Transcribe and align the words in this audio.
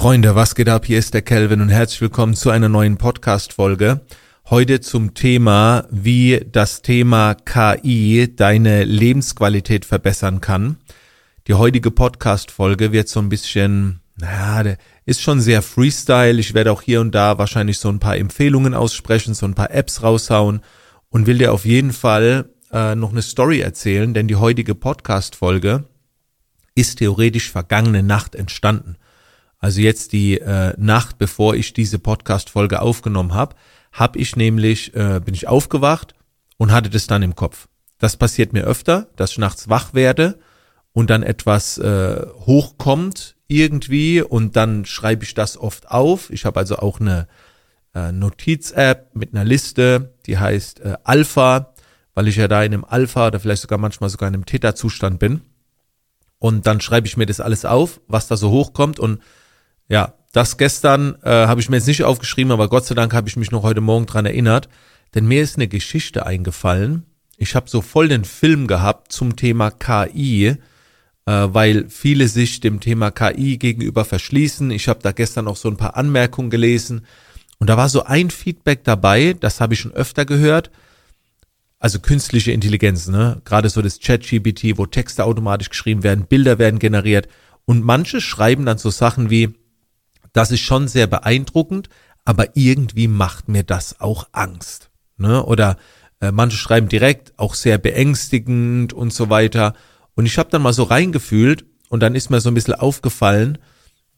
Freunde, 0.00 0.34
was 0.34 0.54
geht 0.54 0.70
ab? 0.70 0.86
Hier 0.86 0.98
ist 0.98 1.12
der 1.12 1.20
Kelvin 1.20 1.60
und 1.60 1.68
herzlich 1.68 2.00
willkommen 2.00 2.34
zu 2.34 2.48
einer 2.48 2.70
neuen 2.70 2.96
Podcast-Folge. 2.96 4.00
Heute 4.48 4.80
zum 4.80 5.12
Thema, 5.12 5.86
wie 5.90 6.42
das 6.50 6.80
Thema 6.80 7.34
KI 7.34 8.34
deine 8.34 8.84
Lebensqualität 8.84 9.84
verbessern 9.84 10.40
kann. 10.40 10.78
Die 11.48 11.52
heutige 11.52 11.90
Podcast-Folge 11.90 12.92
wird 12.92 13.10
so 13.10 13.20
ein 13.20 13.28
bisschen, 13.28 14.00
naja, 14.16 14.74
ist 15.04 15.20
schon 15.20 15.42
sehr 15.42 15.60
Freestyle. 15.60 16.40
Ich 16.40 16.54
werde 16.54 16.72
auch 16.72 16.80
hier 16.80 17.02
und 17.02 17.14
da 17.14 17.36
wahrscheinlich 17.36 17.78
so 17.78 17.90
ein 17.90 18.00
paar 18.00 18.16
Empfehlungen 18.16 18.72
aussprechen, 18.72 19.34
so 19.34 19.44
ein 19.44 19.54
paar 19.54 19.70
Apps 19.70 20.02
raushauen 20.02 20.62
und 21.10 21.26
will 21.26 21.36
dir 21.36 21.52
auf 21.52 21.66
jeden 21.66 21.92
Fall 21.92 22.48
äh, 22.72 22.94
noch 22.94 23.10
eine 23.10 23.20
Story 23.20 23.60
erzählen, 23.60 24.14
denn 24.14 24.28
die 24.28 24.36
heutige 24.36 24.74
Podcast-Folge 24.74 25.84
ist 26.74 27.00
theoretisch 27.00 27.50
vergangene 27.50 28.02
Nacht 28.02 28.34
entstanden. 28.34 28.96
Also 29.60 29.82
jetzt 29.82 30.12
die 30.12 30.40
äh, 30.40 30.72
Nacht, 30.78 31.18
bevor 31.18 31.54
ich 31.54 31.74
diese 31.74 31.98
Podcast-Folge 31.98 32.80
aufgenommen 32.80 33.34
habe, 33.34 33.54
habe 33.92 34.18
ich 34.18 34.34
nämlich, 34.34 34.94
äh, 34.94 35.20
bin 35.22 35.34
ich 35.34 35.46
aufgewacht 35.48 36.14
und 36.56 36.72
hatte 36.72 36.88
das 36.88 37.06
dann 37.06 37.22
im 37.22 37.36
Kopf. 37.36 37.68
Das 37.98 38.16
passiert 38.16 38.54
mir 38.54 38.64
öfter, 38.64 39.08
dass 39.16 39.32
ich 39.32 39.38
nachts 39.38 39.68
wach 39.68 39.92
werde 39.92 40.38
und 40.92 41.10
dann 41.10 41.22
etwas 41.22 41.76
äh, 41.76 42.24
hochkommt 42.46 43.36
irgendwie 43.48 44.22
und 44.22 44.56
dann 44.56 44.86
schreibe 44.86 45.24
ich 45.24 45.34
das 45.34 45.58
oft 45.58 45.90
auf. 45.90 46.30
Ich 46.30 46.46
habe 46.46 46.58
also 46.58 46.76
auch 46.76 46.98
eine 46.98 47.28
äh, 47.94 48.12
Notiz-App 48.12 49.14
mit 49.14 49.34
einer 49.34 49.44
Liste, 49.44 50.14
die 50.24 50.38
heißt 50.38 50.80
äh, 50.80 50.96
Alpha, 51.04 51.74
weil 52.14 52.28
ich 52.28 52.36
ja 52.36 52.48
da 52.48 52.62
in 52.62 52.72
einem 52.72 52.84
Alpha 52.86 53.26
oder 53.26 53.40
vielleicht 53.40 53.62
sogar 53.62 53.78
manchmal 53.78 54.08
sogar 54.08 54.28
in 54.28 54.34
einem 54.34 54.46
Theta-Zustand 54.46 55.18
bin. 55.18 55.42
Und 56.38 56.66
dann 56.66 56.80
schreibe 56.80 57.06
ich 57.06 57.18
mir 57.18 57.26
das 57.26 57.40
alles 57.40 57.66
auf, 57.66 58.00
was 58.06 58.26
da 58.26 58.38
so 58.38 58.50
hochkommt 58.50 58.98
und 58.98 59.20
ja, 59.90 60.14
das 60.32 60.56
gestern 60.56 61.16
äh, 61.22 61.30
habe 61.30 61.60
ich 61.60 61.68
mir 61.68 61.76
jetzt 61.76 61.88
nicht 61.88 62.04
aufgeschrieben, 62.04 62.52
aber 62.52 62.68
Gott 62.68 62.86
sei 62.86 62.94
Dank 62.94 63.12
habe 63.12 63.28
ich 63.28 63.36
mich 63.36 63.50
noch 63.50 63.64
heute 63.64 63.80
Morgen 63.80 64.06
dran 64.06 64.24
erinnert, 64.24 64.68
denn 65.14 65.26
mir 65.26 65.42
ist 65.42 65.56
eine 65.56 65.66
Geschichte 65.66 66.24
eingefallen. 66.24 67.04
Ich 67.36 67.56
habe 67.56 67.68
so 67.68 67.80
voll 67.80 68.08
den 68.08 68.24
Film 68.24 68.68
gehabt 68.68 69.12
zum 69.12 69.34
Thema 69.34 69.72
KI, 69.72 70.46
äh, 70.46 70.56
weil 71.26 71.88
viele 71.88 72.28
sich 72.28 72.60
dem 72.60 72.78
Thema 72.78 73.10
KI 73.10 73.58
gegenüber 73.58 74.04
verschließen. 74.04 74.70
Ich 74.70 74.86
habe 74.86 75.00
da 75.02 75.10
gestern 75.10 75.48
auch 75.48 75.56
so 75.56 75.68
ein 75.68 75.76
paar 75.76 75.96
Anmerkungen 75.96 76.50
gelesen 76.50 77.04
und 77.58 77.68
da 77.68 77.76
war 77.76 77.88
so 77.88 78.04
ein 78.04 78.30
Feedback 78.30 78.84
dabei, 78.84 79.34
das 79.38 79.60
habe 79.60 79.74
ich 79.74 79.80
schon 79.80 79.92
öfter 79.92 80.24
gehört. 80.24 80.70
Also 81.80 81.98
künstliche 81.98 82.52
Intelligenz, 82.52 83.08
ne? 83.08 83.40
Gerade 83.44 83.70
so 83.70 83.82
das 83.82 83.98
Chat-GPT, 83.98 84.78
wo 84.78 84.86
Texte 84.86 85.24
automatisch 85.24 85.70
geschrieben 85.70 86.04
werden, 86.04 86.26
Bilder 86.26 86.58
werden 86.58 86.78
generiert 86.78 87.26
und 87.64 87.84
manche 87.84 88.20
schreiben 88.20 88.66
dann 88.66 88.78
so 88.78 88.90
Sachen 88.90 89.30
wie 89.30 89.54
das 90.32 90.50
ist 90.50 90.60
schon 90.60 90.88
sehr 90.88 91.06
beeindruckend, 91.06 91.88
aber 92.24 92.56
irgendwie 92.56 93.08
macht 93.08 93.48
mir 93.48 93.62
das 93.62 94.00
auch 94.00 94.28
Angst. 94.32 94.90
Ne? 95.16 95.44
Oder 95.44 95.76
äh, 96.20 96.32
manche 96.32 96.56
schreiben 96.56 96.88
direkt 96.88 97.32
auch 97.38 97.54
sehr 97.54 97.78
beängstigend 97.78 98.92
und 98.92 99.12
so 99.12 99.30
weiter. 99.30 99.74
Und 100.14 100.26
ich 100.26 100.38
habe 100.38 100.50
dann 100.50 100.62
mal 100.62 100.72
so 100.72 100.84
reingefühlt 100.84 101.64
und 101.88 102.00
dann 102.00 102.14
ist 102.14 102.30
mir 102.30 102.40
so 102.40 102.50
ein 102.50 102.54
bisschen 102.54 102.74
aufgefallen, 102.74 103.58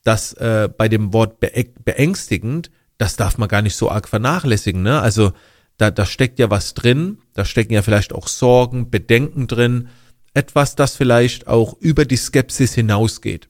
dass 0.05 0.33
äh, 0.35 0.69
bei 0.77 0.89
dem 0.89 1.13
Wort 1.13 1.39
beängstigend, 1.41 2.71
das 2.99 3.17
darf 3.17 3.39
man 3.39 3.49
gar 3.49 3.63
nicht 3.63 3.77
so 3.77 3.91
arg 3.91 4.09
vernachlässigen. 4.09 4.83
Ne? 4.83 5.01
Also 5.01 5.33
da, 5.77 5.91
da 5.91 6.05
steckt 6.05 6.39
ja 6.39 6.51
was 6.51 6.75
drin, 6.75 7.19
da 7.35 7.45
stecken 7.45 7.73
ja 7.73 7.83
vielleicht 7.83 8.13
auch 8.13 8.29
Sorgen, 8.29 8.91
Bedenken 8.91 9.47
drin, 9.47 9.89
etwas, 10.35 10.75
das 10.75 10.97
vielleicht 10.97 11.47
auch 11.47 11.75
über 11.79 12.05
die 12.05 12.17
Skepsis 12.17 12.75
hinausgeht. 12.75 13.49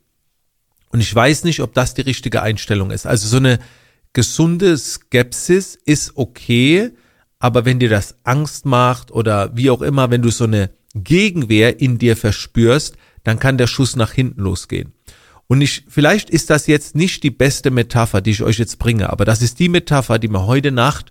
Und 0.93 1.01
ich 1.01 1.13
weiß 1.13 1.45
nicht, 1.45 1.61
ob 1.61 1.73
das 1.75 1.95
die 1.95 2.03
richtige 2.03 2.43
Einstellung 2.43 2.91
ist. 2.91 3.07
Also 3.07 3.27
so 3.27 3.39
eine 3.39 3.59
gesunde 4.13 4.77
Skepsis 4.77 5.79
ist 5.87 6.13
okay, 6.17 6.93
aber 7.39 7.65
wenn 7.65 7.79
dir 7.79 7.89
das 7.89 8.17
Angst 8.25 8.67
macht 8.67 9.11
oder 9.11 9.57
wie 9.57 9.71
auch 9.71 9.83
immer, 9.83 10.11
wenn 10.11 10.23
du 10.23 10.31
so 10.31 10.45
eine 10.45 10.71
Gegenwehr 10.95 11.81
in 11.81 11.99
dir 11.99 12.17
verspürst, 12.17 12.97
dann 13.25 13.39
kann 13.39 13.57
der 13.57 13.67
Schuss 13.67 13.97
nach 13.97 14.13
hinten 14.13 14.43
losgehen. 14.43 14.93
Und 15.47 15.63
ich, 15.63 15.85
vielleicht 15.89 16.31
ist 16.31 16.51
das 16.51 16.67
jetzt 16.67 16.95
nicht 16.95 17.23
die 17.23 17.31
beste 17.31 17.71
Metapher, 17.71 18.21
die 18.21 18.31
ich 18.31 18.43
euch 18.43 18.59
jetzt 18.59 18.79
bringe, 18.79 19.11
aber 19.11 19.25
das 19.25 19.43
ist 19.43 19.59
die 19.59 19.69
Metapher, 19.69 20.19
die 20.19 20.29
mir 20.29 20.47
heute 20.47 20.73
Nacht, 20.73 21.11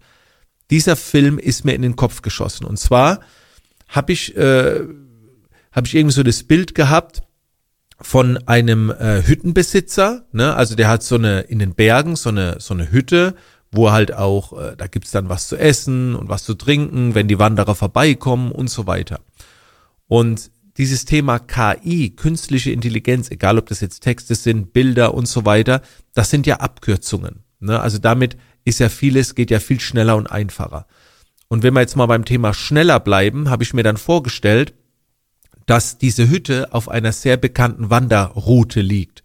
dieser 0.70 0.96
Film 0.96 1.38
ist 1.38 1.66
mir 1.66 1.74
in 1.74 1.82
den 1.82 1.96
Kopf 1.96 2.22
geschossen. 2.22 2.66
Und 2.66 2.78
zwar 2.78 3.20
habe 3.88 4.14
ich, 4.14 4.36
äh, 4.38 4.82
habe 5.72 5.88
ich 5.88 5.96
irgendwie 5.96 6.14
so 6.14 6.24
das 6.24 6.44
Bild 6.44 6.76
gehabt, 6.76 7.24
von 8.02 8.38
einem 8.48 8.90
äh, 8.90 9.24
Hüttenbesitzer, 9.24 10.26
ne? 10.32 10.56
Also 10.56 10.76
der 10.76 10.90
hat 10.90 11.04
so 11.04 11.16
eine 11.16 11.42
in 11.42 11.60
den 11.60 11.76
Bergen 11.76 12.16
so 12.16 12.30
eine 12.30 12.60
so 12.60 12.74
eine 12.74 12.92
Hütte, 12.92 13.36
wo 13.72 13.92
halt 13.92 14.14
auch, 14.14 14.60
äh, 14.60 14.76
da 14.76 14.88
gibt's 14.88 15.12
dann 15.12 15.30
was 15.30 15.48
zu 15.48 15.56
essen 15.56 16.16
und 16.16 16.30
was 16.30 16.44
zu 16.44 16.56
trinken, 16.56 17.16
wenn 17.16 17.28
die 17.28 17.40
Wanderer 17.40 17.76
vorbeikommen 17.76 18.52
und 18.52 18.70
so 18.70 18.86
weiter. 18.86 19.22
Und 20.08 20.52
dieses 20.78 21.06
Thema 21.06 21.40
KI, 21.40 22.12
künstliche 22.16 22.72
Intelligenz, 22.72 23.30
egal 23.32 23.58
ob 23.58 23.68
das 23.68 23.82
jetzt 23.82 24.02
Texte 24.02 24.36
sind, 24.36 24.74
Bilder 24.74 25.14
und 25.14 25.28
so 25.28 25.46
weiter, 25.46 25.82
das 26.14 26.30
sind 26.30 26.48
ja 26.48 26.58
Abkürzungen. 26.58 27.44
Ne? 27.60 27.80
Also 27.80 27.98
damit 27.98 28.38
ist 28.66 28.80
ja 28.80 28.90
vieles, 28.90 29.36
geht 29.36 29.52
ja 29.52 29.60
viel 29.60 29.80
schneller 29.80 30.16
und 30.16 30.28
einfacher. 30.28 30.86
Und 31.48 31.64
wenn 31.64 31.74
wir 31.74 31.82
jetzt 31.82 31.96
mal 31.96 32.06
beim 32.06 32.26
Thema 32.26 32.54
schneller 32.54 33.00
bleiben, 33.00 33.50
habe 33.50 33.64
ich 33.64 33.74
mir 33.74 33.84
dann 33.84 33.98
vorgestellt, 33.98 34.74
dass 35.72 35.98
diese 35.98 36.30
Hütte 36.30 36.74
auf 36.74 36.90
einer 36.90 37.14
sehr 37.14 37.38
bekannten 37.38 37.90
Wanderroute 37.90 38.82
liegt. 38.82 39.24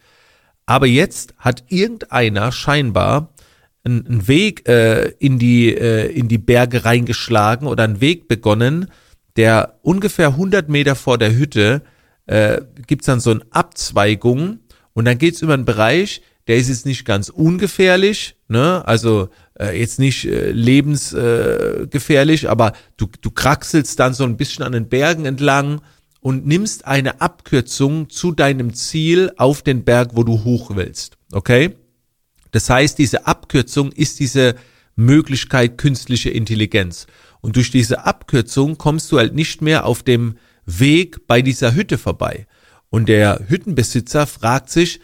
Aber 0.65 0.87
jetzt 0.87 1.35
hat 1.39 1.65
irgendeiner 1.67 2.53
scheinbar 2.53 3.35
einen 3.83 4.29
Weg 4.29 4.69
äh, 4.69 5.09
in 5.19 5.41
die 5.41 5.75
äh, 5.75 6.07
in 6.07 6.29
die 6.29 6.39
Berge 6.39 6.85
reingeschlagen 6.85 7.67
oder 7.67 7.83
einen 7.83 8.01
Weg 8.01 8.29
begonnen, 8.29 8.93
der 9.35 9.81
ungefähr 9.83 10.29
100 10.29 10.69
Meter 10.69 10.95
vor 10.95 11.19
der 11.19 11.35
Hütte 11.35 11.83
äh, 12.27 12.61
gibt's 12.87 13.07
dann 13.07 13.19
so 13.19 13.33
eine 13.33 13.43
Abzweigung 13.51 14.61
und 14.93 15.05
dann 15.05 15.19
geht's 15.19 15.43
über 15.43 15.55
einen 15.55 15.65
Bereich, 15.65 16.23
der 16.47 16.59
ist 16.59 16.69
jetzt 16.69 16.87
nicht 16.87 17.05
ganz 17.05 17.29
ungefährlich, 17.29 18.37
ne? 18.47 18.87
Also 18.87 19.31
äh, 19.59 19.77
jetzt 19.77 19.99
nicht 19.99 20.25
äh, 20.27 20.53
lebensgefährlich, 20.53 22.45
äh, 22.45 22.47
aber 22.47 22.73
du 22.97 23.09
du 23.21 23.33
kraxelst 23.33 23.99
dann 23.99 24.15
so 24.15 24.23
ein 24.23 24.37
bisschen 24.37 24.65
an 24.65 24.71
den 24.71 24.89
Bergen 24.89 25.27
entlang 25.27 25.81
und 26.27 26.45
nimmst 26.45 26.89
eine 26.89 27.21
Abkürzung 27.21 28.11
zu 28.11 28.33
deinem 28.33 28.75
Ziel 28.75 29.31
auf 29.37 29.63
den 29.63 29.85
Berg, 29.85 30.11
wo 30.15 30.25
du 30.25 30.43
hoch 30.43 30.75
willst. 30.75 31.19
Okay? 31.31 31.77
Das 32.51 32.69
heißt, 32.69 32.99
diese 32.99 33.29
Abkürzung 33.29 33.93
ist 33.93 34.19
diese 34.19 34.57
Möglichkeit 34.97 35.79
künstliche 35.79 36.31
Intelligenz. 36.31 37.07
Und 37.43 37.55
durch 37.55 37.71
diese 37.71 38.07
Abkürzung 38.07 38.77
kommst 38.77 39.13
du 39.13 39.19
halt 39.19 39.37
nicht 39.37 39.63
mehr 39.63 39.87
auf 39.87 40.03
dem 40.03 40.35
Weg 40.65 41.29
bei 41.29 41.43
dieser 41.43 41.77
Hütte 41.77 41.97
vorbei. 41.97 42.49
Und 42.91 43.09
der 43.09 43.45
Hüttenbesitzer 43.47 44.27
fragt 44.27 44.71
sich, 44.71 44.99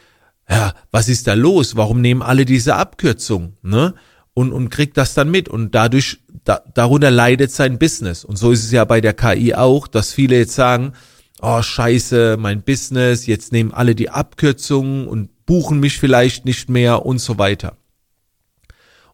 ja, 0.51 0.75
was 0.91 1.09
ist 1.09 1.29
da 1.29 1.35
los? 1.35 1.77
Warum 1.77 2.01
nehmen 2.01 2.23
alle 2.23 2.45
diese 2.45 2.75
Abkürzung? 2.75 3.57
Ne? 3.63 3.95
Und, 4.35 4.53
und 4.53 4.71
kriegt 4.71 4.97
das 4.97 5.15
dann 5.15 5.31
mit. 5.31 5.49
Und 5.49 5.73
dadurch, 5.77 6.19
da, 6.43 6.65
darunter 6.75 7.13
leidet 7.13 7.53
sein 7.53 7.79
Business. 7.79 8.25
Und 8.25 8.39
so 8.39 8.51
ist 8.51 8.65
es 8.65 8.73
ja 8.73 8.85
bei 8.85 9.01
der 9.01 9.15
KI 9.15 9.55
auch, 9.55 9.87
dass 9.87 10.13
viele 10.13 10.37
jetzt 10.37 10.57
sagen, 10.57 10.95
oh 11.43 11.61
scheiße, 11.61 12.37
mein 12.39 12.63
Business, 12.63 13.27
jetzt 13.27 13.53
nehmen 13.53 13.75
alle 13.75 13.95
die 13.95 14.09
Abkürzungen 14.09 15.09
und 15.09 15.45
buchen 15.45 15.81
mich 15.81 15.99
vielleicht 15.99 16.45
nicht 16.45 16.71
mehr 16.71 17.05
und 17.05 17.19
so 17.19 17.37
weiter. 17.37 17.77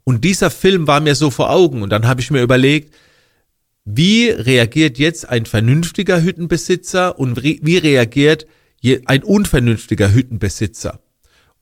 Und 0.05 0.25
dieser 0.25 0.51
Film 0.51 0.87
war 0.87 1.01
mir 1.01 1.15
so 1.15 1.31
vor 1.31 1.51
Augen 1.51 1.83
und 1.83 1.91
dann 1.91 2.07
habe 2.07 2.21
ich 2.21 2.31
mir 2.31 2.43
überlegt, 2.43 2.95
wie 3.85 4.29
reagiert 4.29 4.99
jetzt 4.99 5.29
ein 5.29 5.47
vernünftiger 5.47 6.23
Hüttenbesitzer 6.23 7.19
und 7.19 7.43
wie 7.43 7.79
reagiert 7.79 8.47
ein 9.07 9.23
unvernünftiger 9.23 10.13
Hüttenbesitzer? 10.13 11.01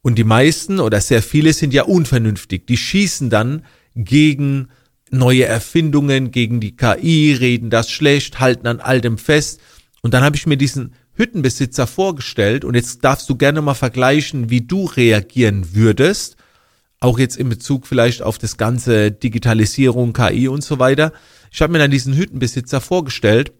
Und 0.03 0.17
die 0.17 0.25
meisten 0.25 0.81
oder 0.81 1.01
sehr 1.01 1.23
viele 1.23 1.53
sind 1.53 1.73
ja 1.73 1.85
unvernünftig. 1.85 2.67
Die 2.67 2.77
schießen 2.77 3.31
dann 3.31 3.65
gegen 3.95 4.69
neue 5.11 5.45
Erfindungen, 5.45 6.33
gegen 6.33 6.59
die 6.59 6.77
KI, 6.77 7.37
reden 7.39 7.71
das 7.71 7.91
schlecht, 7.91 8.41
halten 8.41 8.67
an 8.67 8.81
all 8.81 9.01
dem 9.01 9.19
fest 9.19 9.61
und 10.07 10.15
dann 10.15 10.23
habe 10.23 10.37
ich 10.37 10.47
mir 10.47 10.57
diesen 10.57 10.95
Hüttenbesitzer 11.15 11.89
vorgestellt 11.89 12.65
und 12.65 12.77
jetzt 12.77 13.03
darfst 13.03 13.29
du 13.29 13.35
gerne 13.35 13.61
mal 13.61 13.75
vergleichen, 13.75 14.51
wie 14.51 14.61
du 14.61 14.85
reagieren 14.85 15.75
würdest, 15.75 16.37
auch 17.01 17.19
jetzt 17.19 17.37
in 17.37 17.49
Bezug 17.49 17.89
vielleicht 17.89 18.23
auf 18.23 18.39
das 18.39 18.57
ganze 18.57 19.11
Digitalisierung, 19.11 20.13
KI 20.13 20.47
und 20.47 20.63
so 20.63 20.79
weiter. 20.79 21.13
Ich 21.51 21.61
habe 21.61 21.73
mir 21.73 21.81
dann 21.81 21.91
diesen 21.91 22.15
Hüttenbesitzer 22.15 22.81
vorgestellt, 22.81 23.53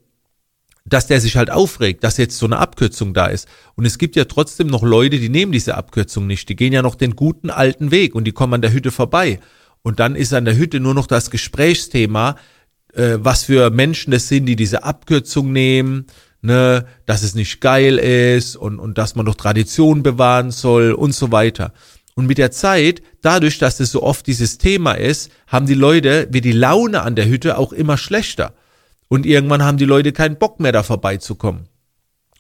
dass 0.85 1.09
der 1.09 1.21
sich 1.21 1.37
halt 1.37 1.51
aufregt, 1.51 2.05
dass 2.05 2.17
jetzt 2.17 2.39
so 2.39 2.47
eine 2.47 2.59
Abkürzung 2.59 3.13
da 3.13 3.27
ist. 3.27 3.49
Und 3.75 3.85
es 3.85 3.99
gibt 3.99 4.15
ja 4.15 4.27
trotzdem 4.27 4.69
noch 4.69 4.85
Leute, 4.85 5.19
die 5.19 5.29
nehmen 5.29 5.51
diese 5.51 5.75
Abkürzung 5.75 6.29
nicht. 6.29 6.49
Die 6.49 6.55
gehen 6.55 6.73
ja 6.73 6.83
noch 6.83 6.95
den 6.95 7.17
guten 7.17 7.51
alten 7.51 7.91
Weg 7.91 8.15
und 8.15 8.23
die 8.23 8.31
kommen 8.31 8.55
an 8.55 8.63
der 8.63 8.73
Hütte 8.73 8.93
vorbei. 8.93 9.41
Und 9.83 9.99
dann 9.99 10.15
ist 10.15 10.33
an 10.33 10.45
der 10.45 10.57
Hütte 10.57 10.79
nur 10.79 10.95
noch 10.95 11.09
das 11.09 11.33
Gesprächsthema, 11.33 12.37
äh, 12.93 13.17
was 13.19 13.43
für 13.43 13.71
Menschen 13.71 14.13
das 14.13 14.29
sind, 14.29 14.47
die 14.47 14.55
diese 14.55 14.85
Abkürzung 14.85 15.51
nehmen 15.51 16.07
ne, 16.47 16.87
dass 17.05 17.23
es 17.23 17.35
nicht 17.35 17.61
geil 17.61 17.99
ist 17.99 18.57
und, 18.57 18.79
und 18.79 18.97
dass 18.97 19.15
man 19.15 19.27
doch 19.27 19.35
Tradition 19.35 20.03
bewahren 20.03 20.51
soll 20.51 20.93
und 20.93 21.15
so 21.15 21.31
weiter. 21.31 21.73
Und 22.15 22.27
mit 22.27 22.39
der 22.39 22.51
Zeit, 22.51 23.03
dadurch, 23.21 23.59
dass 23.59 23.79
es 23.79 23.93
so 23.93 24.03
oft 24.03 24.27
dieses 24.27 24.57
Thema 24.57 24.93
ist, 24.93 25.31
haben 25.47 25.67
die 25.67 25.75
Leute, 25.75 26.29
wie 26.31 26.41
die 26.41 26.53
Laune 26.53 27.03
an 27.03 27.15
der 27.15 27.29
Hütte 27.29 27.59
auch 27.59 27.75
immer 27.75 27.99
schlechter. 27.99 28.55
Und 29.09 29.27
irgendwann 29.27 29.63
haben 29.63 29.77
die 29.77 29.85
Leute 29.85 30.13
keinen 30.13 30.39
Bock 30.39 30.59
mehr, 30.59 30.73
da 30.73 30.83
vorbeizukommen. 30.83 31.69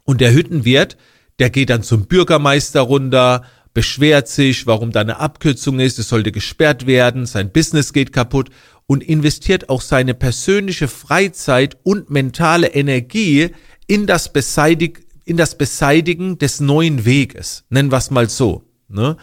Und 0.05 0.23
der 0.23 0.33
Hüttenwirt, 0.33 0.97
der 1.39 1.51
geht 1.51 1.69
dann 1.69 1.83
zum 1.83 2.07
Bürgermeister 2.07 2.81
runter, 2.81 3.43
beschwert 3.75 4.29
sich, 4.29 4.67
warum 4.67 4.93
da 4.93 5.01
eine 5.01 5.21
Abkürzung 5.21 5.81
ist, 5.81 5.99
es 5.99 6.09
sollte 6.09 6.33
gesperrt 6.33 6.87
werden, 6.87 7.27
sein 7.27 7.53
Business 7.53 7.93
geht 7.93 8.11
kaputt 8.11 8.49
und 8.87 9.03
investiert 9.03 9.69
auch 9.69 9.83
seine 9.83 10.15
persönliche 10.15 10.89
Freizeit 10.89 11.77
und 11.83 12.09
mentale 12.09 12.69
Energie 12.69 13.51
in 13.87 14.07
das, 14.07 14.33
Beseitig 14.33 15.07
in 15.25 15.37
das 15.37 15.59
Beseitigen 15.59 16.39
des 16.39 16.61
neuen 16.61 17.05
Weges. 17.05 17.65
Nennen 17.69 17.91
wir 17.91 17.99
es 17.99 18.11
mal 18.11 18.29
so. 18.29 18.65
Ne? 18.89 19.17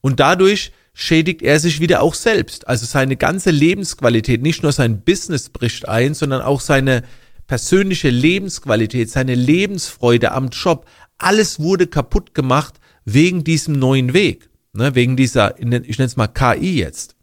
Und 0.00 0.20
dadurch 0.20 0.72
schädigt 0.92 1.42
er 1.42 1.60
sich 1.60 1.80
wieder 1.80 2.02
auch 2.02 2.14
selbst. 2.14 2.68
Also 2.68 2.86
seine 2.86 3.16
ganze 3.16 3.50
Lebensqualität, 3.50 4.42
nicht 4.42 4.62
nur 4.62 4.72
sein 4.72 5.02
Business 5.02 5.50
bricht 5.50 5.88
ein, 5.88 6.14
sondern 6.14 6.42
auch 6.42 6.60
seine 6.60 7.02
persönliche 7.46 8.10
Lebensqualität, 8.10 9.10
seine 9.10 9.34
Lebensfreude 9.34 10.32
am 10.32 10.48
Job, 10.48 10.86
alles 11.18 11.60
wurde 11.60 11.86
kaputt 11.86 12.34
gemacht 12.34 12.74
wegen 13.04 13.44
diesem 13.44 13.78
neuen 13.78 14.14
Weg, 14.14 14.50
ne, 14.72 14.94
wegen 14.94 15.16
dieser, 15.16 15.58
ich 15.58 15.66
nenne 15.66 15.86
es 15.86 16.16
mal 16.16 16.28
KI 16.28 16.78
jetzt. 16.78 17.14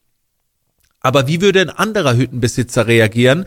Aber 1.00 1.28
wie 1.28 1.42
würde 1.42 1.62
ein 1.62 1.70
anderer 1.70 2.16
Hüttenbesitzer 2.16 2.88
reagieren? 2.88 3.46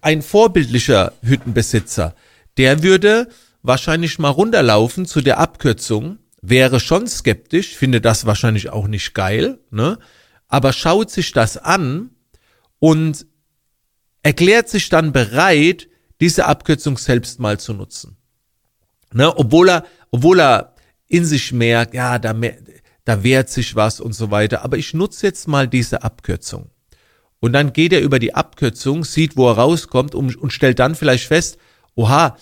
Ein 0.00 0.22
vorbildlicher 0.22 1.12
Hüttenbesitzer, 1.22 2.14
der 2.56 2.82
würde 2.82 3.28
wahrscheinlich 3.62 4.18
mal 4.18 4.28
runterlaufen 4.28 5.06
zu 5.06 5.20
der 5.20 5.38
Abkürzung, 5.38 6.18
wäre 6.42 6.80
schon 6.80 7.06
skeptisch, 7.06 7.74
finde 7.76 8.00
das 8.00 8.26
wahrscheinlich 8.26 8.70
auch 8.70 8.88
nicht 8.88 9.14
geil, 9.14 9.58
ne? 9.70 9.98
aber 10.48 10.72
schaut 10.72 11.10
sich 11.10 11.32
das 11.32 11.56
an 11.56 12.10
und 12.78 13.26
erklärt 14.22 14.68
sich 14.68 14.88
dann 14.88 15.12
bereit, 15.12 15.88
diese 16.20 16.46
Abkürzung 16.46 16.98
selbst 16.98 17.40
mal 17.40 17.58
zu 17.58 17.72
nutzen. 17.72 18.16
Ne? 19.12 19.36
Obwohl 19.36 19.70
er, 19.70 19.84
obwohl 20.10 20.40
er 20.40 20.74
in 21.06 21.24
sich 21.24 21.52
merkt, 21.52 21.94
ja, 21.94 22.18
da, 22.18 22.34
da 23.04 23.22
wehrt 23.22 23.48
sich 23.48 23.74
was 23.74 24.00
und 24.00 24.12
so 24.12 24.30
weiter. 24.30 24.62
Aber 24.62 24.76
ich 24.76 24.94
nutze 24.94 25.26
jetzt 25.26 25.48
mal 25.48 25.66
diese 25.66 26.02
Abkürzung. 26.02 26.70
Und 27.40 27.54
dann 27.54 27.72
geht 27.72 27.92
er 27.92 28.02
über 28.02 28.18
die 28.18 28.34
Abkürzung, 28.34 29.04
sieht, 29.04 29.36
wo 29.36 29.48
er 29.48 29.56
rauskommt 29.56 30.14
und, 30.14 30.36
und 30.36 30.52
stellt 30.52 30.78
dann 30.78 30.94
vielleicht 30.94 31.26
fest, 31.26 31.58
oha, 31.94 32.36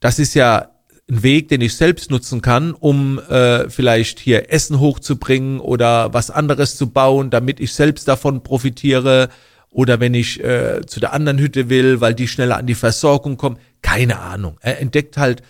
das 0.00 0.18
ist 0.18 0.34
ja 0.34 0.70
ein 1.10 1.22
Weg, 1.22 1.48
den 1.48 1.60
ich 1.60 1.76
selbst 1.76 2.10
nutzen 2.10 2.42
kann, 2.42 2.72
um 2.72 3.18
äh, 3.18 3.70
vielleicht 3.70 4.20
hier 4.20 4.52
Essen 4.52 4.78
hochzubringen 4.78 5.60
oder 5.60 6.12
was 6.12 6.30
anderes 6.30 6.76
zu 6.76 6.90
bauen, 6.90 7.30
damit 7.30 7.60
ich 7.60 7.72
selbst 7.72 8.06
davon 8.08 8.42
profitiere 8.42 9.28
oder 9.70 10.00
wenn 10.00 10.14
ich 10.14 10.42
äh, 10.42 10.82
zu 10.86 11.00
der 11.00 11.12
anderen 11.12 11.38
Hütte 11.38 11.68
will, 11.68 12.00
weil 12.00 12.14
die 12.14 12.28
schneller 12.28 12.56
an 12.56 12.66
die 12.66 12.74
Versorgung 12.74 13.36
kommen. 13.36 13.58
Keine 13.82 14.18
Ahnung. 14.18 14.58
Er 14.60 14.80
entdeckt 14.80 15.16
halt 15.16 15.42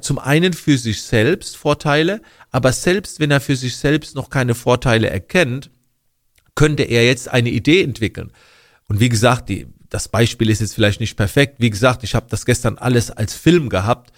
zum 0.00 0.18
einen 0.18 0.52
für 0.52 0.78
sich 0.78 1.02
selbst 1.02 1.56
Vorteile, 1.56 2.22
aber 2.50 2.72
selbst 2.72 3.20
wenn 3.20 3.30
er 3.30 3.40
für 3.40 3.56
sich 3.56 3.76
selbst 3.76 4.14
noch 4.14 4.30
keine 4.30 4.54
Vorteile 4.54 5.10
erkennt, 5.10 5.70
könnte 6.54 6.84
er 6.84 7.04
jetzt 7.04 7.28
eine 7.28 7.50
Idee 7.50 7.82
entwickeln. 7.82 8.32
Und 8.88 9.00
wie 9.00 9.08
gesagt, 9.08 9.48
die, 9.48 9.66
das 9.90 10.08
Beispiel 10.08 10.50
ist 10.50 10.60
jetzt 10.60 10.74
vielleicht 10.74 11.00
nicht 11.00 11.16
perfekt. 11.16 11.56
Wie 11.58 11.70
gesagt, 11.70 12.04
ich 12.04 12.14
habe 12.14 12.26
das 12.28 12.46
gestern 12.46 12.78
alles 12.78 13.10
als 13.10 13.34
Film 13.34 13.68
gehabt, 13.68 14.12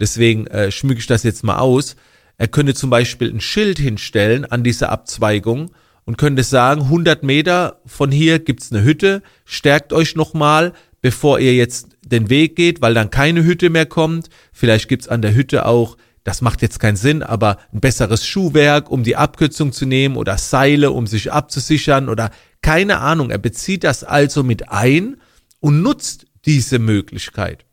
deswegen 0.00 0.46
äh, 0.48 0.70
schmücke 0.70 1.00
ich 1.00 1.06
das 1.06 1.22
jetzt 1.22 1.44
mal 1.44 1.58
aus. 1.58 1.96
Er 2.36 2.48
könnte 2.48 2.74
zum 2.74 2.90
Beispiel 2.90 3.30
ein 3.30 3.40
Schild 3.40 3.78
hinstellen 3.78 4.44
an 4.44 4.64
dieser 4.64 4.90
Abzweigung 4.90 5.70
und 6.04 6.18
könnte 6.18 6.42
sagen, 6.42 6.82
100 6.82 7.22
Meter 7.22 7.80
von 7.86 8.10
hier 8.10 8.38
gibt's 8.38 8.72
eine 8.72 8.82
Hütte, 8.82 9.22
stärkt 9.44 9.92
euch 9.92 10.16
nochmal, 10.16 10.72
bevor 11.00 11.38
ihr 11.38 11.54
jetzt 11.54 11.88
den 12.02 12.30
Weg 12.30 12.56
geht, 12.56 12.82
weil 12.82 12.94
dann 12.94 13.10
keine 13.10 13.44
Hütte 13.44 13.70
mehr 13.70 13.86
kommt. 13.86 14.28
Vielleicht 14.52 14.88
gibt's 14.88 15.08
an 15.08 15.22
der 15.22 15.34
Hütte 15.34 15.66
auch, 15.66 15.96
das 16.24 16.40
macht 16.40 16.62
jetzt 16.62 16.80
keinen 16.80 16.96
Sinn, 16.96 17.22
aber 17.22 17.58
ein 17.72 17.80
besseres 17.80 18.26
Schuhwerk, 18.26 18.90
um 18.90 19.04
die 19.04 19.16
Abkürzung 19.16 19.72
zu 19.72 19.84
nehmen 19.84 20.16
oder 20.16 20.38
Seile, 20.38 20.90
um 20.90 21.06
sich 21.06 21.30
abzusichern 21.30 22.08
oder 22.08 22.30
keine 22.64 23.00
Ahnung. 23.00 23.28
Er 23.28 23.36
bezieht 23.36 23.84
das 23.84 24.04
also 24.04 24.42
mit 24.42 24.70
ein 24.70 25.18
und 25.60 25.82
nutzt 25.82 26.24
diese 26.46 26.78
Möglichkeit. 26.78 27.66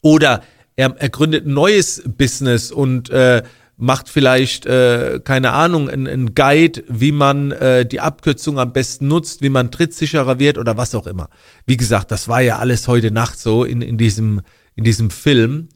Oder 0.00 0.42
er, 0.74 0.96
er 0.98 1.10
gründet 1.10 1.44
ein 1.44 1.52
neues 1.52 2.02
Business 2.06 2.72
und 2.72 3.10
äh, 3.10 3.42
macht 3.76 4.08
vielleicht, 4.08 4.64
äh, 4.64 5.20
keine 5.22 5.52
Ahnung, 5.52 5.90
ein, 5.90 6.06
ein 6.06 6.34
Guide, 6.34 6.82
wie 6.88 7.12
man 7.12 7.52
äh, 7.52 7.84
die 7.84 8.00
Abkürzung 8.00 8.58
am 8.58 8.72
besten 8.72 9.06
nutzt, 9.06 9.42
wie 9.42 9.50
man 9.50 9.70
trittsicherer 9.70 10.38
wird 10.38 10.56
oder 10.56 10.78
was 10.78 10.94
auch 10.94 11.06
immer. 11.06 11.28
Wie 11.66 11.76
gesagt, 11.76 12.10
das 12.10 12.26
war 12.26 12.40
ja 12.40 12.58
alles 12.58 12.88
heute 12.88 13.10
Nacht 13.10 13.38
so 13.38 13.64
in, 13.64 13.82
in, 13.82 13.98
diesem, 13.98 14.40
in 14.76 14.84
diesem 14.84 15.10
Film. 15.10 15.68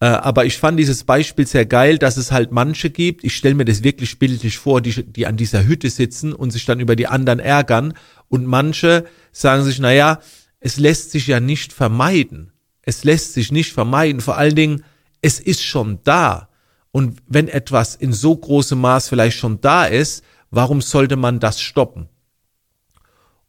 Äh, 0.00 0.06
aber 0.06 0.46
ich 0.46 0.58
fand 0.58 0.78
dieses 0.78 1.04
Beispiel 1.04 1.46
sehr 1.46 1.66
geil, 1.66 1.98
dass 1.98 2.16
es 2.16 2.32
halt 2.32 2.52
manche 2.52 2.90
gibt, 2.90 3.22
ich 3.22 3.36
stelle 3.36 3.54
mir 3.54 3.66
das 3.66 3.82
wirklich 3.84 4.18
bildlich 4.18 4.58
vor, 4.58 4.80
die, 4.80 5.04
die 5.04 5.26
an 5.26 5.36
dieser 5.36 5.66
Hütte 5.66 5.90
sitzen 5.90 6.32
und 6.32 6.50
sich 6.50 6.64
dann 6.64 6.80
über 6.80 6.96
die 6.96 7.06
anderen 7.06 7.38
ärgern. 7.38 7.92
Und 8.28 8.46
manche 8.46 9.04
sagen 9.30 9.62
sich, 9.62 9.78
naja, 9.78 10.20
es 10.58 10.78
lässt 10.78 11.10
sich 11.10 11.26
ja 11.26 11.38
nicht 11.38 11.72
vermeiden. 11.72 12.52
Es 12.82 13.04
lässt 13.04 13.34
sich 13.34 13.52
nicht 13.52 13.72
vermeiden. 13.72 14.22
Vor 14.22 14.38
allen 14.38 14.54
Dingen, 14.54 14.84
es 15.20 15.38
ist 15.38 15.62
schon 15.62 16.00
da. 16.02 16.48
Und 16.92 17.20
wenn 17.26 17.48
etwas 17.48 17.94
in 17.94 18.12
so 18.12 18.34
großem 18.34 18.80
Maß 18.80 19.08
vielleicht 19.08 19.38
schon 19.38 19.60
da 19.60 19.84
ist, 19.84 20.24
warum 20.50 20.80
sollte 20.80 21.16
man 21.16 21.40
das 21.40 21.60
stoppen? 21.60 22.08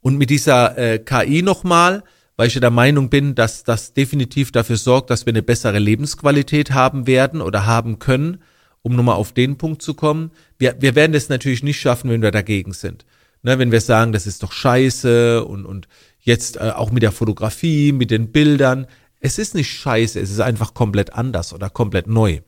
Und 0.01 0.17
mit 0.17 0.29
dieser 0.29 0.77
äh, 0.77 0.99
KI 0.99 1.41
nochmal, 1.41 2.03
weil 2.37 2.47
ich 2.47 2.59
der 2.59 2.71
Meinung 2.71 3.09
bin, 3.09 3.35
dass 3.35 3.63
das 3.63 3.93
definitiv 3.93 4.51
dafür 4.51 4.77
sorgt, 4.77 5.09
dass 5.09 5.25
wir 5.25 5.31
eine 5.31 5.43
bessere 5.43 5.79
Lebensqualität 5.79 6.71
haben 6.71 7.07
werden 7.07 7.41
oder 7.41 7.65
haben 7.65 7.99
können, 7.99 8.41
um 8.81 8.95
nochmal 8.95 9.15
auf 9.15 9.31
den 9.31 9.57
Punkt 9.57 9.81
zu 9.81 9.93
kommen. 9.93 10.31
Wir, 10.57 10.75
wir 10.79 10.95
werden 10.95 11.13
es 11.13 11.29
natürlich 11.29 11.63
nicht 11.63 11.79
schaffen, 11.79 12.09
wenn 12.09 12.21
wir 12.21 12.31
dagegen 12.31 12.73
sind. 12.73 13.05
Ne, 13.43 13.57
wenn 13.57 13.71
wir 13.71 13.81
sagen, 13.81 14.11
das 14.11 14.27
ist 14.27 14.43
doch 14.43 14.51
scheiße 14.51 15.43
und, 15.43 15.65
und 15.65 15.87
jetzt 16.19 16.57
äh, 16.57 16.71
auch 16.75 16.91
mit 16.91 17.01
der 17.01 17.11
Fotografie, 17.11 17.91
mit 17.91 18.11
den 18.11 18.31
Bildern. 18.31 18.85
Es 19.19 19.39
ist 19.39 19.55
nicht 19.55 19.71
scheiße, 19.71 20.19
es 20.19 20.29
ist 20.29 20.39
einfach 20.39 20.75
komplett 20.75 21.13
anders 21.13 21.51
oder 21.51 21.69
komplett 21.69 22.05
neu. 22.05 22.41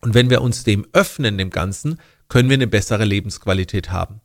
Und 0.00 0.14
wenn 0.14 0.30
wir 0.30 0.42
uns 0.42 0.62
dem 0.62 0.86
öffnen, 0.92 1.36
dem 1.36 1.50
Ganzen, 1.50 1.98
können 2.28 2.48
wir 2.48 2.54
eine 2.54 2.66
bessere 2.68 3.04
Lebensqualität 3.04 3.90
haben. 3.90 4.20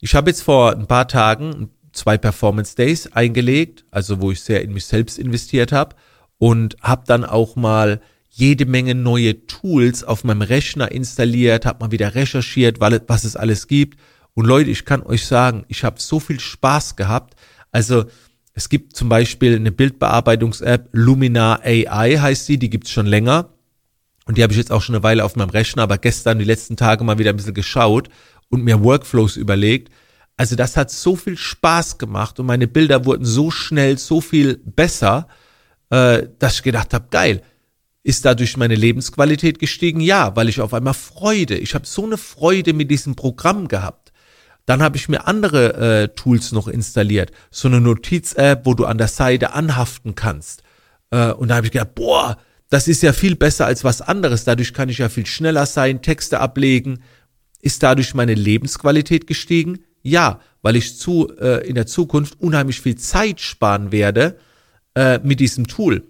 Ich 0.00 0.14
habe 0.14 0.30
jetzt 0.30 0.42
vor 0.42 0.72
ein 0.72 0.86
paar 0.86 1.06
Tagen 1.06 1.70
zwei 1.92 2.18
Performance 2.18 2.76
Days 2.76 3.06
eingelegt, 3.08 3.84
also 3.90 4.20
wo 4.20 4.30
ich 4.30 4.40
sehr 4.40 4.62
in 4.62 4.72
mich 4.72 4.86
selbst 4.86 5.18
investiert 5.18 5.72
habe 5.72 5.96
und 6.38 6.76
habe 6.80 7.04
dann 7.06 7.24
auch 7.24 7.56
mal 7.56 8.00
jede 8.28 8.64
Menge 8.64 8.94
neue 8.94 9.46
Tools 9.46 10.04
auf 10.04 10.24
meinem 10.24 10.42
Rechner 10.42 10.90
installiert, 10.92 11.66
habe 11.66 11.84
mal 11.84 11.90
wieder 11.90 12.14
recherchiert, 12.14 12.80
was 12.80 13.24
es 13.24 13.36
alles 13.36 13.66
gibt. 13.66 13.98
Und 14.34 14.46
Leute, 14.46 14.70
ich 14.70 14.84
kann 14.84 15.02
euch 15.02 15.26
sagen, 15.26 15.64
ich 15.68 15.82
habe 15.84 16.00
so 16.00 16.20
viel 16.20 16.38
Spaß 16.38 16.96
gehabt. 16.96 17.34
Also 17.72 18.04
es 18.54 18.68
gibt 18.68 18.96
zum 18.96 19.08
Beispiel 19.08 19.56
eine 19.56 19.72
Bildbearbeitungs-App, 19.72 20.88
Luminar 20.92 21.60
AI 21.64 22.18
heißt 22.18 22.46
sie, 22.46 22.58
die 22.58 22.70
gibt's 22.70 22.90
schon 22.90 23.06
länger. 23.06 23.50
Und 24.26 24.38
die 24.38 24.42
habe 24.42 24.52
ich 24.52 24.58
jetzt 24.58 24.70
auch 24.70 24.82
schon 24.82 24.94
eine 24.94 25.02
Weile 25.02 25.24
auf 25.24 25.34
meinem 25.34 25.50
Rechner, 25.50 25.82
aber 25.82 25.98
gestern 25.98 26.38
die 26.38 26.44
letzten 26.44 26.76
Tage 26.76 27.02
mal 27.02 27.18
wieder 27.18 27.30
ein 27.30 27.36
bisschen 27.36 27.54
geschaut 27.54 28.08
und 28.48 28.62
mir 28.62 28.82
Workflows 28.82 29.36
überlegt. 29.36 29.90
Also 30.40 30.56
das 30.56 30.78
hat 30.78 30.90
so 30.90 31.16
viel 31.16 31.36
Spaß 31.36 31.98
gemacht 31.98 32.40
und 32.40 32.46
meine 32.46 32.66
Bilder 32.66 33.04
wurden 33.04 33.26
so 33.26 33.50
schnell, 33.50 33.98
so 33.98 34.22
viel 34.22 34.56
besser, 34.64 35.28
äh, 35.90 36.28
dass 36.38 36.54
ich 36.54 36.62
gedacht 36.62 36.94
habe, 36.94 37.08
geil. 37.10 37.42
Ist 38.04 38.24
dadurch 38.24 38.56
meine 38.56 38.74
Lebensqualität 38.74 39.58
gestiegen? 39.58 40.00
Ja, 40.00 40.34
weil 40.36 40.48
ich 40.48 40.62
auf 40.62 40.72
einmal 40.72 40.94
Freude, 40.94 41.58
ich 41.58 41.74
habe 41.74 41.86
so 41.86 42.06
eine 42.06 42.16
Freude 42.16 42.72
mit 42.72 42.90
diesem 42.90 43.16
Programm 43.16 43.68
gehabt. 43.68 44.14
Dann 44.64 44.80
habe 44.80 44.96
ich 44.96 45.10
mir 45.10 45.26
andere 45.26 45.74
äh, 45.74 46.08
Tools 46.08 46.52
noch 46.52 46.68
installiert, 46.68 47.32
so 47.50 47.68
eine 47.68 47.82
Notiz-App, 47.82 48.64
wo 48.64 48.72
du 48.72 48.86
an 48.86 48.96
der 48.96 49.08
Seite 49.08 49.52
anhaften 49.52 50.14
kannst. 50.14 50.62
Äh, 51.10 51.32
und 51.32 51.48
da 51.48 51.56
habe 51.56 51.66
ich 51.66 51.72
gedacht, 51.72 51.94
boah, 51.94 52.38
das 52.70 52.88
ist 52.88 53.02
ja 53.02 53.12
viel 53.12 53.36
besser 53.36 53.66
als 53.66 53.84
was 53.84 54.00
anderes. 54.00 54.44
Dadurch 54.44 54.72
kann 54.72 54.88
ich 54.88 54.96
ja 54.96 55.10
viel 55.10 55.26
schneller 55.26 55.66
sein, 55.66 56.00
Texte 56.00 56.40
ablegen. 56.40 57.02
Ist 57.60 57.82
dadurch 57.82 58.14
meine 58.14 58.32
Lebensqualität 58.32 59.26
gestiegen? 59.26 59.80
Ja, 60.02 60.40
weil 60.62 60.76
ich 60.76 60.98
zu, 60.98 61.28
äh, 61.38 61.66
in 61.66 61.74
der 61.74 61.86
Zukunft 61.86 62.40
unheimlich 62.40 62.80
viel 62.80 62.96
Zeit 62.96 63.40
sparen 63.40 63.92
werde 63.92 64.38
äh, 64.94 65.18
mit 65.22 65.40
diesem 65.40 65.66
Tool. 65.66 66.04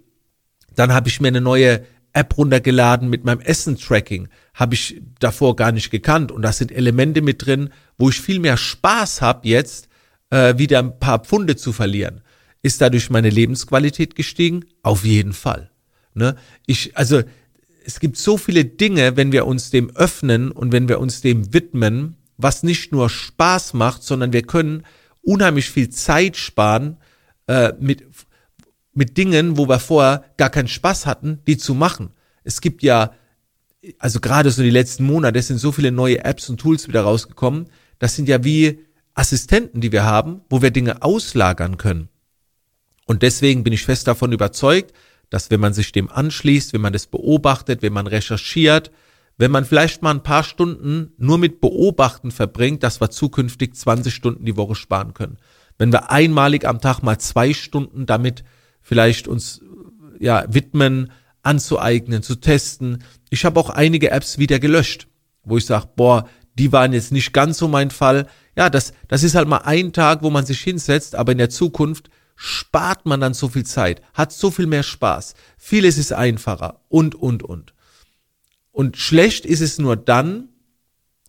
Dann 0.75 0.93
habe 0.93 1.09
ich 1.09 1.19
mir 1.19 1.29
eine 1.29 1.41
neue 1.41 1.85
App 2.13 2.37
runtergeladen 2.37 3.09
mit 3.09 3.23
meinem 3.23 3.39
Essen-Tracking. 3.41 4.27
Habe 4.53 4.73
ich 4.73 5.01
davor 5.19 5.55
gar 5.55 5.71
nicht 5.71 5.91
gekannt. 5.91 6.31
Und 6.31 6.41
da 6.41 6.51
sind 6.51 6.71
Elemente 6.71 7.21
mit 7.21 7.45
drin, 7.45 7.69
wo 7.97 8.09
ich 8.09 8.19
viel 8.19 8.39
mehr 8.39 8.57
Spaß 8.57 9.21
habe 9.21 9.47
jetzt, 9.47 9.87
äh, 10.29 10.57
wieder 10.57 10.79
ein 10.79 10.99
paar 10.99 11.19
Pfunde 11.19 11.55
zu 11.55 11.71
verlieren. 11.71 12.21
Ist 12.61 12.81
dadurch 12.81 13.09
meine 13.09 13.29
Lebensqualität 13.29 14.15
gestiegen? 14.15 14.65
Auf 14.83 15.05
jeden 15.05 15.33
Fall. 15.33 15.71
Ne? 16.13 16.35
Ich, 16.67 16.95
also 16.97 17.23
es 17.85 17.99
gibt 17.99 18.17
so 18.17 18.37
viele 18.37 18.65
Dinge, 18.65 19.17
wenn 19.17 19.31
wir 19.31 19.47
uns 19.47 19.71
dem 19.71 19.95
öffnen 19.95 20.51
und 20.51 20.71
wenn 20.71 20.87
wir 20.87 20.99
uns 20.99 21.21
dem 21.21 21.53
widmen, 21.53 22.17
was 22.43 22.63
nicht 22.63 22.91
nur 22.91 23.09
Spaß 23.09 23.73
macht, 23.73 24.03
sondern 24.03 24.33
wir 24.33 24.43
können 24.43 24.83
unheimlich 25.21 25.69
viel 25.69 25.89
Zeit 25.89 26.37
sparen 26.37 26.97
äh, 27.47 27.73
mit, 27.79 28.05
mit 28.93 29.17
Dingen, 29.17 29.57
wo 29.57 29.67
wir 29.67 29.79
vorher 29.79 30.25
gar 30.37 30.49
keinen 30.49 30.67
Spaß 30.67 31.05
hatten, 31.05 31.39
die 31.47 31.57
zu 31.57 31.73
machen. 31.73 32.11
Es 32.43 32.61
gibt 32.61 32.83
ja, 32.83 33.11
also 33.99 34.19
gerade 34.19 34.51
so 34.51 34.63
die 34.63 34.69
letzten 34.69 35.05
Monate, 35.05 35.39
es 35.39 35.47
sind 35.47 35.59
so 35.59 35.71
viele 35.71 35.91
neue 35.91 36.23
Apps 36.23 36.49
und 36.49 36.59
Tools 36.59 36.87
wieder 36.87 37.01
rausgekommen. 37.01 37.67
Das 37.99 38.15
sind 38.15 38.27
ja 38.27 38.43
wie 38.43 38.79
Assistenten, 39.13 39.81
die 39.81 39.91
wir 39.91 40.03
haben, 40.03 40.41
wo 40.49 40.61
wir 40.61 40.71
Dinge 40.71 41.03
auslagern 41.03 41.77
können. 41.77 42.09
Und 43.05 43.23
deswegen 43.23 43.63
bin 43.63 43.73
ich 43.73 43.85
fest 43.85 44.07
davon 44.07 44.31
überzeugt, 44.31 44.93
dass 45.29 45.51
wenn 45.51 45.59
man 45.59 45.73
sich 45.73 45.91
dem 45.91 46.09
anschließt, 46.09 46.73
wenn 46.73 46.81
man 46.81 46.93
das 46.93 47.07
beobachtet, 47.07 47.81
wenn 47.81 47.93
man 47.93 48.07
recherchiert, 48.07 48.91
wenn 49.41 49.49
man 49.49 49.65
vielleicht 49.65 50.03
mal 50.03 50.11
ein 50.11 50.21
paar 50.21 50.43
Stunden 50.43 51.13
nur 51.17 51.39
mit 51.39 51.61
Beobachten 51.61 52.29
verbringt, 52.29 52.83
dass 52.83 53.01
wir 53.01 53.09
zukünftig 53.09 53.73
20 53.73 54.13
Stunden 54.13 54.45
die 54.45 54.55
Woche 54.55 54.75
sparen 54.75 55.15
können. 55.15 55.39
Wenn 55.79 55.91
wir 55.91 56.11
einmalig 56.11 56.63
am 56.67 56.79
Tag 56.79 57.01
mal 57.01 57.17
zwei 57.17 57.51
Stunden 57.55 58.05
damit 58.05 58.43
vielleicht 58.81 59.27
uns 59.27 59.61
ja 60.19 60.45
widmen, 60.47 61.11
anzueignen, 61.41 62.21
zu 62.21 62.35
testen. 62.35 63.03
Ich 63.31 63.43
habe 63.43 63.59
auch 63.59 63.71
einige 63.71 64.11
Apps 64.11 64.37
wieder 64.37 64.59
gelöscht, 64.59 65.07
wo 65.43 65.57
ich 65.57 65.65
sage, 65.65 65.89
boah, 65.95 66.29
die 66.53 66.71
waren 66.71 66.93
jetzt 66.93 67.11
nicht 67.11 67.33
ganz 67.33 67.57
so 67.57 67.67
mein 67.67 67.89
Fall. 67.89 68.27
Ja, 68.55 68.69
das, 68.69 68.93
das 69.07 69.23
ist 69.23 69.33
halt 69.33 69.47
mal 69.47 69.63
ein 69.63 69.91
Tag, 69.91 70.21
wo 70.21 70.29
man 70.29 70.45
sich 70.45 70.61
hinsetzt, 70.61 71.15
aber 71.15 71.31
in 71.31 71.39
der 71.39 71.49
Zukunft 71.49 72.11
spart 72.35 73.07
man 73.07 73.19
dann 73.19 73.33
so 73.33 73.47
viel 73.47 73.65
Zeit, 73.65 74.03
hat 74.13 74.31
so 74.31 74.51
viel 74.51 74.67
mehr 74.67 74.83
Spaß. 74.83 75.33
Vieles 75.57 75.97
ist 75.97 76.13
einfacher 76.13 76.81
und, 76.89 77.15
und, 77.15 77.41
und. 77.41 77.73
Und 78.71 78.97
schlecht 78.97 79.45
ist 79.45 79.61
es 79.61 79.77
nur 79.79 79.95
dann, 79.95 80.49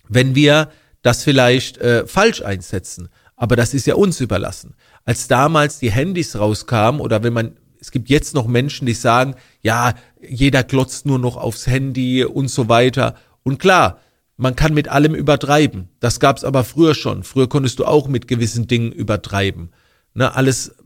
wenn 0.08 0.34
wir 0.34 0.70
das 1.02 1.24
vielleicht 1.24 1.78
äh, 1.78 2.06
falsch 2.06 2.42
einsetzen. 2.42 3.08
Aber 3.36 3.56
das 3.56 3.74
ist 3.74 3.86
ja 3.86 3.94
uns 3.96 4.20
überlassen. 4.20 4.74
Als 5.04 5.26
damals 5.26 5.78
die 5.78 5.90
Handys 5.90 6.38
rauskamen 6.38 7.00
oder 7.00 7.22
wenn 7.24 7.32
man, 7.32 7.56
es 7.80 7.90
gibt 7.90 8.08
jetzt 8.08 8.34
noch 8.34 8.46
Menschen, 8.46 8.86
die 8.86 8.94
sagen, 8.94 9.34
ja, 9.62 9.94
jeder 10.20 10.62
glotzt 10.62 11.06
nur 11.06 11.18
noch 11.18 11.36
aufs 11.36 11.66
Handy 11.66 12.24
und 12.24 12.48
so 12.48 12.68
weiter. 12.68 13.16
Und 13.42 13.58
klar, 13.58 13.98
man 14.36 14.54
kann 14.54 14.74
mit 14.74 14.88
allem 14.88 15.14
übertreiben. 15.14 15.88
Das 15.98 16.20
gab's 16.20 16.44
aber 16.44 16.62
früher 16.62 16.94
schon. 16.94 17.24
Früher 17.24 17.48
konntest 17.48 17.78
du 17.80 17.84
auch 17.84 18.06
mit 18.06 18.28
gewissen 18.28 18.68
Dingen 18.68 18.92
übertreiben. 18.92 19.72
Ne, 20.14 20.34
alles 20.34 20.76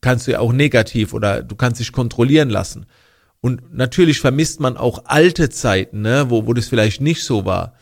kannst 0.00 0.26
du 0.26 0.32
ja 0.32 0.40
auch 0.40 0.52
negativ 0.52 1.14
oder 1.14 1.42
du 1.42 1.54
kannst 1.54 1.80
dich 1.80 1.92
kontrollieren 1.92 2.50
lassen. 2.50 2.86
Und 3.42 3.74
natürlich 3.74 4.20
vermisst 4.20 4.60
man 4.60 4.76
auch 4.76 5.02
alte 5.06 5.50
Zeiten, 5.50 6.00
ne, 6.00 6.30
wo, 6.30 6.46
wo 6.46 6.54
das 6.54 6.68
vielleicht 6.68 7.00
nicht 7.00 7.24
so 7.24 7.44
war. 7.44 7.74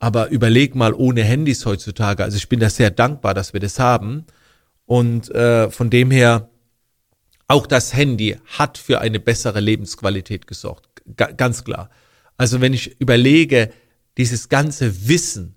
Aber 0.00 0.28
überleg 0.30 0.74
mal 0.74 0.92
ohne 0.92 1.22
Handys 1.22 1.64
heutzutage. 1.64 2.24
Also 2.24 2.36
ich 2.36 2.48
bin 2.48 2.58
da 2.58 2.68
sehr 2.68 2.90
dankbar, 2.90 3.32
dass 3.32 3.52
wir 3.52 3.60
das 3.60 3.78
haben. 3.78 4.26
Und 4.84 5.30
äh, 5.30 5.70
von 5.70 5.90
dem 5.90 6.10
her, 6.10 6.50
auch 7.46 7.68
das 7.68 7.94
Handy 7.94 8.36
hat 8.46 8.78
für 8.78 9.00
eine 9.00 9.20
bessere 9.20 9.60
Lebensqualität 9.60 10.48
gesorgt. 10.48 11.02
G 11.06 11.24
ganz 11.36 11.62
klar. 11.62 11.88
Also 12.36 12.60
wenn 12.60 12.74
ich 12.74 13.00
überlege, 13.00 13.70
dieses 14.18 14.48
ganze 14.48 15.08
Wissen, 15.08 15.54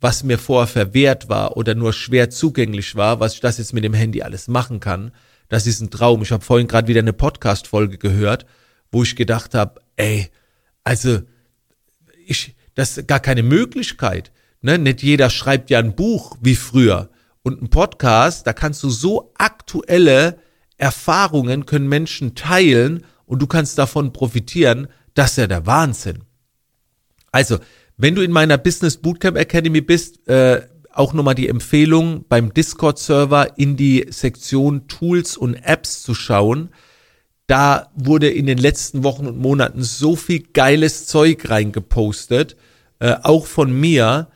was 0.00 0.24
mir 0.24 0.38
vorher 0.38 0.66
verwehrt 0.66 1.28
war 1.28 1.56
oder 1.56 1.76
nur 1.76 1.92
schwer 1.92 2.30
zugänglich 2.30 2.96
war, 2.96 3.20
was 3.20 3.34
ich 3.34 3.40
das 3.40 3.58
jetzt 3.58 3.72
mit 3.72 3.84
dem 3.84 3.94
Handy 3.94 4.22
alles 4.22 4.48
machen 4.48 4.80
kann, 4.80 5.12
das 5.48 5.68
ist 5.68 5.80
ein 5.80 5.90
Traum. 5.90 6.22
Ich 6.22 6.32
habe 6.32 6.44
vorhin 6.44 6.66
gerade 6.66 6.88
wieder 6.88 7.00
eine 7.00 7.12
Podcast-Folge 7.12 7.98
gehört, 7.98 8.44
wo 8.92 9.02
ich 9.02 9.16
gedacht 9.16 9.54
habe, 9.54 9.80
ey, 9.96 10.28
also 10.84 11.20
ich, 12.26 12.54
das 12.74 12.98
ist 12.98 13.08
gar 13.08 13.20
keine 13.20 13.42
Möglichkeit. 13.42 14.30
Ne? 14.60 14.78
Nicht 14.78 15.02
jeder 15.02 15.30
schreibt 15.30 15.70
ja 15.70 15.78
ein 15.78 15.96
Buch 15.96 16.36
wie 16.40 16.54
früher. 16.54 17.10
Und 17.42 17.60
ein 17.60 17.70
Podcast, 17.70 18.46
da 18.46 18.52
kannst 18.52 18.82
du 18.84 18.90
so 18.90 19.32
aktuelle 19.36 20.38
Erfahrungen 20.76 21.66
können 21.66 21.88
Menschen 21.88 22.34
teilen 22.34 23.04
und 23.24 23.40
du 23.40 23.46
kannst 23.46 23.78
davon 23.78 24.12
profitieren. 24.12 24.88
Das 25.14 25.32
ist 25.32 25.36
ja 25.38 25.46
der 25.46 25.66
Wahnsinn. 25.66 26.24
Also, 27.30 27.58
wenn 27.96 28.14
du 28.14 28.22
in 28.22 28.32
meiner 28.32 28.58
Business 28.58 28.96
Bootcamp 28.96 29.36
Academy 29.36 29.80
bist, 29.80 30.26
äh, 30.28 30.66
auch 30.90 31.12
nochmal 31.12 31.34
die 31.34 31.48
Empfehlung, 31.48 32.24
beim 32.28 32.52
Discord-Server 32.52 33.58
in 33.58 33.76
die 33.76 34.06
Sektion 34.10 34.88
Tools 34.88 35.36
und 35.36 35.54
Apps 35.54 36.02
zu 36.02 36.14
schauen. 36.14 36.70
Da 37.52 37.90
wurde 37.94 38.30
in 38.30 38.46
den 38.46 38.56
letzten 38.56 39.04
Wochen 39.04 39.26
und 39.26 39.36
Monaten 39.36 39.82
so 39.82 40.16
viel 40.16 40.42
geiles 40.54 41.06
Zeug 41.06 41.50
reingepostet, 41.50 42.56
äh, 42.98 43.14
auch 43.22 43.44
von 43.44 43.78
mir, 43.78 44.28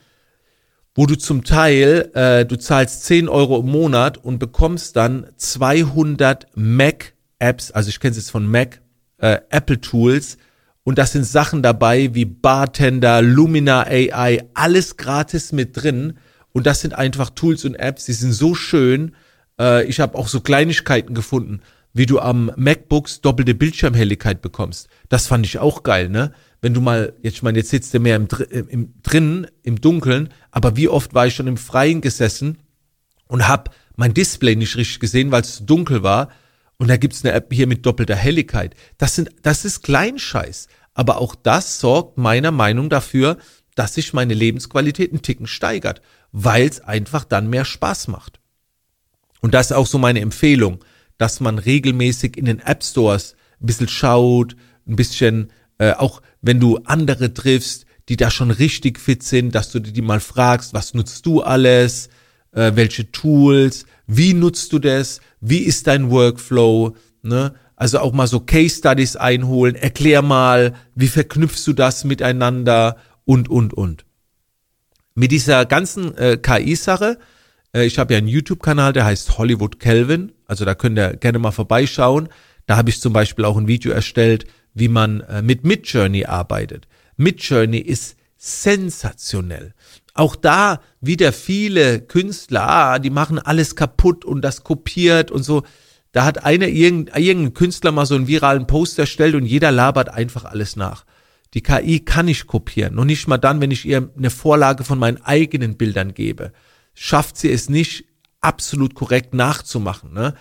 wo 0.94 1.06
du 1.06 1.16
zum 1.16 1.42
Teil, 1.42 2.10
äh, 2.12 2.44
du 2.44 2.58
zahlst 2.58 3.06
10 3.06 3.30
Euro 3.30 3.60
im 3.60 3.70
Monat 3.70 4.18
und 4.18 4.38
bekommst 4.38 4.96
dann 4.96 5.28
200 5.38 6.48
Mac-Apps, 6.56 7.70
also 7.70 7.88
ich 7.88 8.00
kenne 8.00 8.10
es 8.10 8.18
jetzt 8.18 8.30
von 8.30 8.46
Mac, 8.46 8.82
äh, 9.16 9.38
Apple 9.48 9.80
Tools, 9.80 10.36
und 10.84 10.98
das 10.98 11.12
sind 11.12 11.24
Sachen 11.24 11.62
dabei 11.62 12.14
wie 12.14 12.26
Bartender, 12.26 13.22
Lumina 13.22 13.86
AI, 13.86 14.44
alles 14.52 14.98
gratis 14.98 15.52
mit 15.52 15.74
drin. 15.74 16.18
Und 16.52 16.66
das 16.66 16.82
sind 16.82 16.92
einfach 16.92 17.30
Tools 17.30 17.64
und 17.64 17.76
Apps, 17.76 18.04
die 18.04 18.12
sind 18.12 18.32
so 18.32 18.54
schön. 18.54 19.16
Äh, 19.58 19.86
ich 19.86 20.00
habe 20.00 20.18
auch 20.18 20.28
so 20.28 20.42
Kleinigkeiten 20.42 21.14
gefunden, 21.14 21.62
wie 21.96 22.06
du 22.06 22.20
am 22.20 22.52
MacBooks 22.56 23.22
doppelte 23.22 23.54
Bildschirmhelligkeit 23.54 24.42
bekommst. 24.42 24.88
Das 25.08 25.26
fand 25.26 25.46
ich 25.46 25.58
auch 25.58 25.82
geil, 25.82 26.08
ne? 26.08 26.32
wenn 26.60 26.74
du 26.74 26.80
mal, 26.80 27.14
jetzt 27.22 27.36
ich 27.36 27.42
meine, 27.42 27.58
jetzt 27.58 27.70
sitzt 27.70 27.94
du 27.94 28.00
mehr 28.00 28.16
im, 28.16 28.28
äh, 28.50 28.58
im 28.68 28.94
drinnen, 29.02 29.46
im 29.62 29.80
Dunkeln, 29.80 30.30
aber 30.50 30.76
wie 30.76 30.88
oft 30.88 31.14
war 31.14 31.26
ich 31.26 31.34
schon 31.34 31.46
im 31.46 31.56
Freien 31.56 32.00
gesessen 32.00 32.58
und 33.28 33.48
hab 33.48 33.74
mein 33.96 34.14
Display 34.14 34.56
nicht 34.56 34.76
richtig 34.76 35.00
gesehen, 35.00 35.30
weil 35.30 35.42
es 35.42 35.64
dunkel 35.64 36.02
war. 36.02 36.28
Und 36.76 36.88
da 36.88 36.96
gibt's 36.96 37.24
eine 37.24 37.34
App 37.34 37.52
hier 37.52 37.66
mit 37.66 37.86
doppelter 37.86 38.16
Helligkeit. 38.16 38.74
Das 38.98 39.14
sind, 39.14 39.30
das 39.42 39.64
ist 39.64 39.82
Kleinscheiß. 39.82 40.68
Aber 40.92 41.18
auch 41.18 41.34
das 41.34 41.80
sorgt 41.80 42.18
meiner 42.18 42.50
Meinung 42.50 42.90
dafür, 42.90 43.38
dass 43.74 43.94
sich 43.94 44.12
meine 44.12 44.34
Lebensqualität 44.34 45.12
einen 45.12 45.22
Ticken 45.22 45.46
steigert, 45.46 46.02
weil 46.32 46.66
es 46.66 46.80
einfach 46.80 47.24
dann 47.24 47.48
mehr 47.48 47.64
Spaß 47.64 48.08
macht. 48.08 48.40
Und 49.40 49.54
das 49.54 49.70
ist 49.70 49.76
auch 49.76 49.86
so 49.86 49.98
meine 49.98 50.20
Empfehlung, 50.20 50.84
dass 51.18 51.40
man 51.40 51.58
regelmäßig 51.58 52.36
in 52.36 52.44
den 52.44 52.60
App 52.60 52.84
Stores 52.84 53.36
ein 53.60 53.66
bisschen 53.66 53.88
schaut, 53.88 54.56
ein 54.86 54.96
bisschen 54.96 55.50
äh, 55.78 55.92
auch 55.92 56.22
wenn 56.42 56.60
du 56.60 56.78
andere 56.84 57.34
triffst, 57.34 57.86
die 58.08 58.16
da 58.16 58.30
schon 58.30 58.50
richtig 58.50 59.00
fit 59.00 59.22
sind, 59.22 59.54
dass 59.54 59.70
du 59.70 59.80
die 59.80 60.02
mal 60.02 60.20
fragst, 60.20 60.74
was 60.74 60.94
nutzt 60.94 61.26
du 61.26 61.42
alles, 61.42 62.08
äh, 62.52 62.72
welche 62.74 63.10
Tools, 63.10 63.84
wie 64.06 64.32
nutzt 64.32 64.72
du 64.72 64.78
das, 64.78 65.20
wie 65.40 65.58
ist 65.58 65.86
dein 65.86 66.10
Workflow, 66.10 66.96
ne? 67.22 67.54
Also 67.78 67.98
auch 67.98 68.14
mal 68.14 68.26
so 68.26 68.40
Case 68.40 68.78
Studies 68.78 69.16
einholen, 69.16 69.74
erklär 69.74 70.22
mal, 70.22 70.74
wie 70.94 71.08
verknüpfst 71.08 71.66
du 71.66 71.74
das 71.74 72.04
miteinander 72.04 72.96
und, 73.26 73.50
und, 73.50 73.74
und. 73.74 74.06
Mit 75.14 75.30
dieser 75.30 75.66
ganzen 75.66 76.16
äh, 76.16 76.38
KI-Sache, 76.38 77.18
ich 77.84 77.98
habe 77.98 78.14
ja 78.14 78.18
einen 78.18 78.28
YouTube-Kanal, 78.28 78.92
der 78.92 79.04
heißt 79.04 79.38
Hollywood 79.38 79.80
Kelvin, 79.80 80.32
also 80.46 80.64
da 80.64 80.74
könnt 80.74 80.98
ihr 80.98 81.16
gerne 81.16 81.38
mal 81.38 81.50
vorbeischauen. 81.50 82.28
Da 82.66 82.76
habe 82.76 82.90
ich 82.90 83.00
zum 83.00 83.12
Beispiel 83.12 83.44
auch 83.44 83.56
ein 83.56 83.68
Video 83.68 83.92
erstellt, 83.92 84.46
wie 84.74 84.88
man 84.88 85.20
äh, 85.20 85.42
mit 85.42 85.64
Midjourney 85.64 86.26
arbeitet. 86.26 86.88
Midjourney 87.16 87.78
ist 87.78 88.16
sensationell. 88.36 89.74
Auch 90.14 90.36
da 90.36 90.80
wieder 91.00 91.32
viele 91.32 92.00
Künstler, 92.00 92.68
ah, 92.68 92.98
die 92.98 93.10
machen 93.10 93.38
alles 93.38 93.76
kaputt 93.76 94.24
und 94.24 94.42
das 94.42 94.64
kopiert 94.64 95.30
und 95.30 95.42
so. 95.42 95.62
Da 96.12 96.24
hat 96.24 96.44
einer 96.44 96.68
irgendein, 96.68 97.52
Künstler 97.52 97.92
mal 97.92 98.06
so 98.06 98.14
einen 98.14 98.26
viralen 98.26 98.66
Post 98.66 98.98
erstellt 98.98 99.34
und 99.34 99.44
jeder 99.44 99.70
labert 99.70 100.08
einfach 100.08 100.44
alles 100.44 100.76
nach. 100.76 101.04
Die 101.54 101.62
KI 101.62 102.00
kann 102.00 102.26
nicht 102.26 102.46
kopieren. 102.46 102.94
Noch 102.94 103.04
nicht 103.04 103.28
mal 103.28 103.38
dann, 103.38 103.60
wenn 103.60 103.70
ich 103.70 103.84
ihr 103.84 104.10
eine 104.16 104.30
Vorlage 104.30 104.84
von 104.84 104.98
meinen 104.98 105.22
eigenen 105.22 105.76
Bildern 105.76 106.14
gebe. 106.14 106.52
Schafft 106.98 107.36
sie 107.36 107.52
es 107.52 107.68
nicht, 107.68 108.06
absolut 108.40 108.94
korrekt 108.94 109.34
nachzumachen. 109.34 110.14
Ne? 110.14 110.34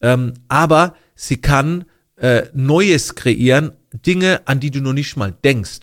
Ähm, 0.00 0.34
aber 0.46 0.94
sie 1.16 1.38
kann 1.38 1.84
äh, 2.16 2.44
Neues 2.54 3.16
kreieren, 3.16 3.72
Dinge, 3.92 4.46
an 4.46 4.60
die 4.60 4.70
du 4.70 4.80
noch 4.80 4.92
nicht 4.92 5.16
mal 5.16 5.36
denkst. 5.44 5.80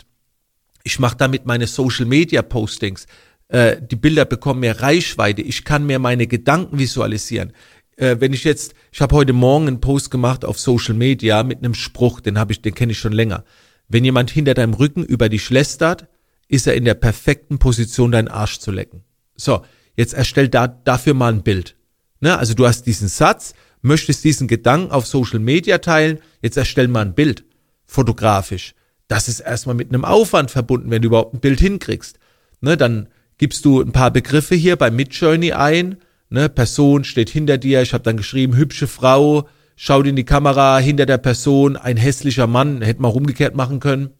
Ich 0.82 0.98
mache 0.98 1.16
damit 1.18 1.44
meine 1.44 1.66
Social 1.66 2.06
Media 2.06 2.40
Postings. 2.40 3.06
Äh, 3.48 3.76
die 3.82 3.96
Bilder 3.96 4.24
bekommen 4.24 4.60
mehr 4.60 4.80
Reichweite. 4.80 5.42
Ich 5.42 5.64
kann 5.64 5.84
mir 5.84 5.98
meine 5.98 6.26
Gedanken 6.26 6.78
visualisieren. 6.78 7.52
Äh, 7.96 8.16
wenn 8.18 8.32
ich 8.32 8.44
jetzt, 8.44 8.74
ich 8.92 9.02
habe 9.02 9.14
heute 9.14 9.34
Morgen 9.34 9.68
einen 9.68 9.80
Post 9.82 10.10
gemacht 10.10 10.46
auf 10.46 10.58
Social 10.58 10.94
Media 10.94 11.42
mit 11.42 11.58
einem 11.58 11.74
Spruch, 11.74 12.20
den 12.20 12.38
habe 12.38 12.52
ich, 12.52 12.62
den 12.62 12.74
kenne 12.74 12.92
ich 12.92 12.98
schon 12.98 13.12
länger. 13.12 13.44
Wenn 13.88 14.06
jemand 14.06 14.30
hinter 14.30 14.54
deinem 14.54 14.72
Rücken 14.72 15.04
über 15.04 15.28
dich 15.28 15.50
lästert, 15.50 16.08
ist 16.48 16.66
er 16.66 16.76
in 16.76 16.86
der 16.86 16.94
perfekten 16.94 17.58
Position, 17.58 18.10
deinen 18.10 18.28
Arsch 18.28 18.58
zu 18.58 18.70
lecken. 18.70 19.04
So, 19.36 19.62
jetzt 19.96 20.14
erstell 20.14 20.48
da, 20.48 20.66
dafür 20.66 21.14
mal 21.14 21.32
ein 21.32 21.42
Bild. 21.42 21.76
Ne? 22.20 22.38
Also 22.38 22.54
du 22.54 22.66
hast 22.66 22.86
diesen 22.86 23.08
Satz, 23.08 23.54
möchtest 23.82 24.24
diesen 24.24 24.48
Gedanken 24.48 24.92
auf 24.92 25.06
Social 25.06 25.40
Media 25.40 25.78
teilen, 25.78 26.18
jetzt 26.42 26.56
erstell 26.56 26.88
mal 26.88 27.02
ein 27.02 27.14
Bild, 27.14 27.44
fotografisch. 27.86 28.74
Das 29.08 29.28
ist 29.28 29.40
erstmal 29.40 29.74
mit 29.74 29.90
einem 29.90 30.04
Aufwand 30.04 30.50
verbunden, 30.50 30.90
wenn 30.90 31.02
du 31.02 31.08
überhaupt 31.08 31.34
ein 31.34 31.40
Bild 31.40 31.60
hinkriegst. 31.60 32.18
Ne, 32.60 32.76
dann 32.76 33.08
gibst 33.36 33.64
du 33.64 33.82
ein 33.82 33.92
paar 33.92 34.10
Begriffe 34.10 34.54
hier 34.54 34.76
bei 34.76 34.90
Midjourney 34.90 35.52
ein. 35.52 35.98
Ne, 36.30 36.48
Person 36.48 37.04
steht 37.04 37.28
hinter 37.28 37.58
dir. 37.58 37.82
Ich 37.82 37.92
habe 37.92 38.04
dann 38.04 38.16
geschrieben, 38.16 38.56
hübsche 38.56 38.86
Frau, 38.86 39.48
schaut 39.76 40.06
in 40.06 40.16
die 40.16 40.24
Kamera, 40.24 40.78
hinter 40.78 41.04
der 41.04 41.18
Person 41.18 41.76
ein 41.76 41.96
hässlicher 41.96 42.46
Mann, 42.46 42.80
hätte 42.80 43.02
man 43.02 43.10
rumgekehrt 43.10 43.54
machen 43.54 43.80
können. 43.80 44.10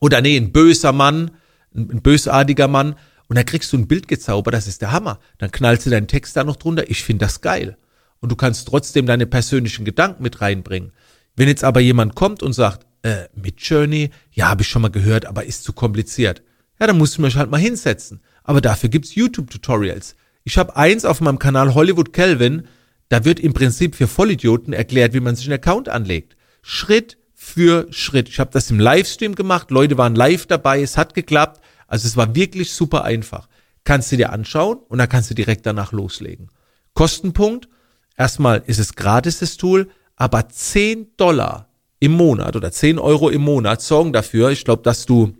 Oder 0.00 0.20
nee, 0.20 0.36
ein 0.36 0.52
böser 0.52 0.92
Mann, 0.92 1.32
ein, 1.74 1.90
ein 1.90 2.02
bösartiger 2.02 2.68
Mann. 2.68 2.96
Und 3.28 3.36
dann 3.36 3.46
kriegst 3.46 3.72
du 3.72 3.78
ein 3.78 3.88
Bild 3.88 4.08
gezaubert, 4.08 4.54
das 4.54 4.66
ist 4.66 4.82
der 4.82 4.92
Hammer. 4.92 5.18
Dann 5.38 5.50
knallst 5.50 5.86
du 5.86 5.90
deinen 5.90 6.08
Text 6.08 6.36
da 6.36 6.44
noch 6.44 6.56
drunter. 6.56 6.88
Ich 6.90 7.02
finde 7.02 7.24
das 7.24 7.40
geil. 7.40 7.76
Und 8.20 8.30
du 8.30 8.36
kannst 8.36 8.68
trotzdem 8.68 9.06
deine 9.06 9.26
persönlichen 9.26 9.84
Gedanken 9.84 10.22
mit 10.22 10.40
reinbringen. 10.40 10.92
Wenn 11.34 11.48
jetzt 11.48 11.64
aber 11.64 11.80
jemand 11.80 12.14
kommt 12.14 12.42
und 12.42 12.52
sagt, 12.52 12.86
äh, 13.02 13.28
mit 13.34 13.60
Journey, 13.60 14.10
ja, 14.32 14.48
habe 14.48 14.62
ich 14.62 14.68
schon 14.68 14.82
mal 14.82 14.90
gehört, 14.90 15.26
aber 15.26 15.44
ist 15.44 15.64
zu 15.64 15.72
kompliziert. 15.72 16.42
Ja, 16.80 16.86
dann 16.86 16.98
musst 16.98 17.18
du 17.18 17.22
mich 17.22 17.36
halt 17.36 17.50
mal 17.50 17.60
hinsetzen. 17.60 18.20
Aber 18.42 18.60
dafür 18.60 18.88
gibt's 18.88 19.14
YouTube-Tutorials. 19.14 20.16
Ich 20.44 20.58
habe 20.58 20.76
eins 20.76 21.04
auf 21.04 21.20
meinem 21.20 21.38
Kanal 21.38 21.74
Hollywood 21.74 22.12
Kelvin, 22.12 22.68
da 23.08 23.24
wird 23.24 23.40
im 23.40 23.52
Prinzip 23.52 23.94
für 23.94 24.08
Vollidioten 24.08 24.72
erklärt, 24.72 25.12
wie 25.12 25.20
man 25.20 25.36
sich 25.36 25.46
einen 25.46 25.60
Account 25.60 25.88
anlegt. 25.88 26.36
Schritt 26.62 27.18
für 27.34 27.86
Schritt. 27.90 28.28
Ich 28.28 28.40
habe 28.40 28.50
das 28.52 28.70
im 28.70 28.80
Livestream 28.80 29.34
gemacht, 29.34 29.70
Leute 29.70 29.98
waren 29.98 30.14
live 30.14 30.46
dabei, 30.46 30.82
es 30.82 30.96
hat 30.96 31.14
geklappt. 31.14 31.60
Also 31.86 32.06
es 32.06 32.16
war 32.16 32.34
wirklich 32.34 32.72
super 32.72 33.04
einfach. 33.04 33.48
Kannst 33.84 34.10
du 34.10 34.16
dir 34.16 34.32
anschauen 34.32 34.78
und 34.88 34.98
dann 34.98 35.08
kannst 35.08 35.30
du 35.30 35.34
direkt 35.34 35.66
danach 35.66 35.92
loslegen. 35.92 36.48
Kostenpunkt, 36.94 37.68
erstmal 38.16 38.62
ist 38.66 38.78
es 38.78 38.96
gratis 38.96 39.38
das 39.38 39.56
Tool, 39.56 39.88
aber 40.16 40.48
10 40.48 41.16
Dollar 41.16 41.68
im 42.00 42.12
Monat 42.12 42.56
oder 42.56 42.72
10 42.72 42.98
Euro 42.98 43.28
im 43.30 43.42
Monat 43.42 43.82
sorgen 43.82 44.12
dafür, 44.12 44.50
ich 44.50 44.64
glaube, 44.64 44.82
dass 44.82 45.06
du 45.06 45.34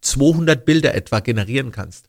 200 0.00 0.64
Bilder 0.64 0.94
etwa 0.94 1.20
generieren 1.20 1.72
kannst. 1.72 2.06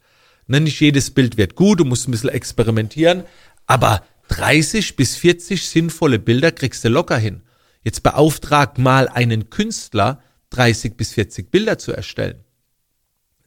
Ne, 0.47 0.59
nicht 0.59 0.79
jedes 0.79 1.11
Bild 1.11 1.37
wird 1.37 1.55
gut, 1.55 1.79
du 1.79 1.85
musst 1.85 2.07
ein 2.07 2.11
bisschen 2.11 2.29
experimentieren, 2.29 3.23
aber 3.67 4.03
30 4.29 4.95
bis 4.95 5.15
40 5.15 5.67
sinnvolle 5.67 6.19
Bilder 6.19 6.51
kriegst 6.51 6.83
du 6.83 6.89
locker 6.89 7.17
hin. 7.17 7.41
Jetzt 7.83 8.03
beauftrag 8.03 8.77
mal 8.77 9.07
einen 9.07 9.49
Künstler, 9.49 10.21
30 10.51 10.97
bis 10.97 11.13
40 11.13 11.51
Bilder 11.51 11.77
zu 11.77 11.91
erstellen. 11.91 12.43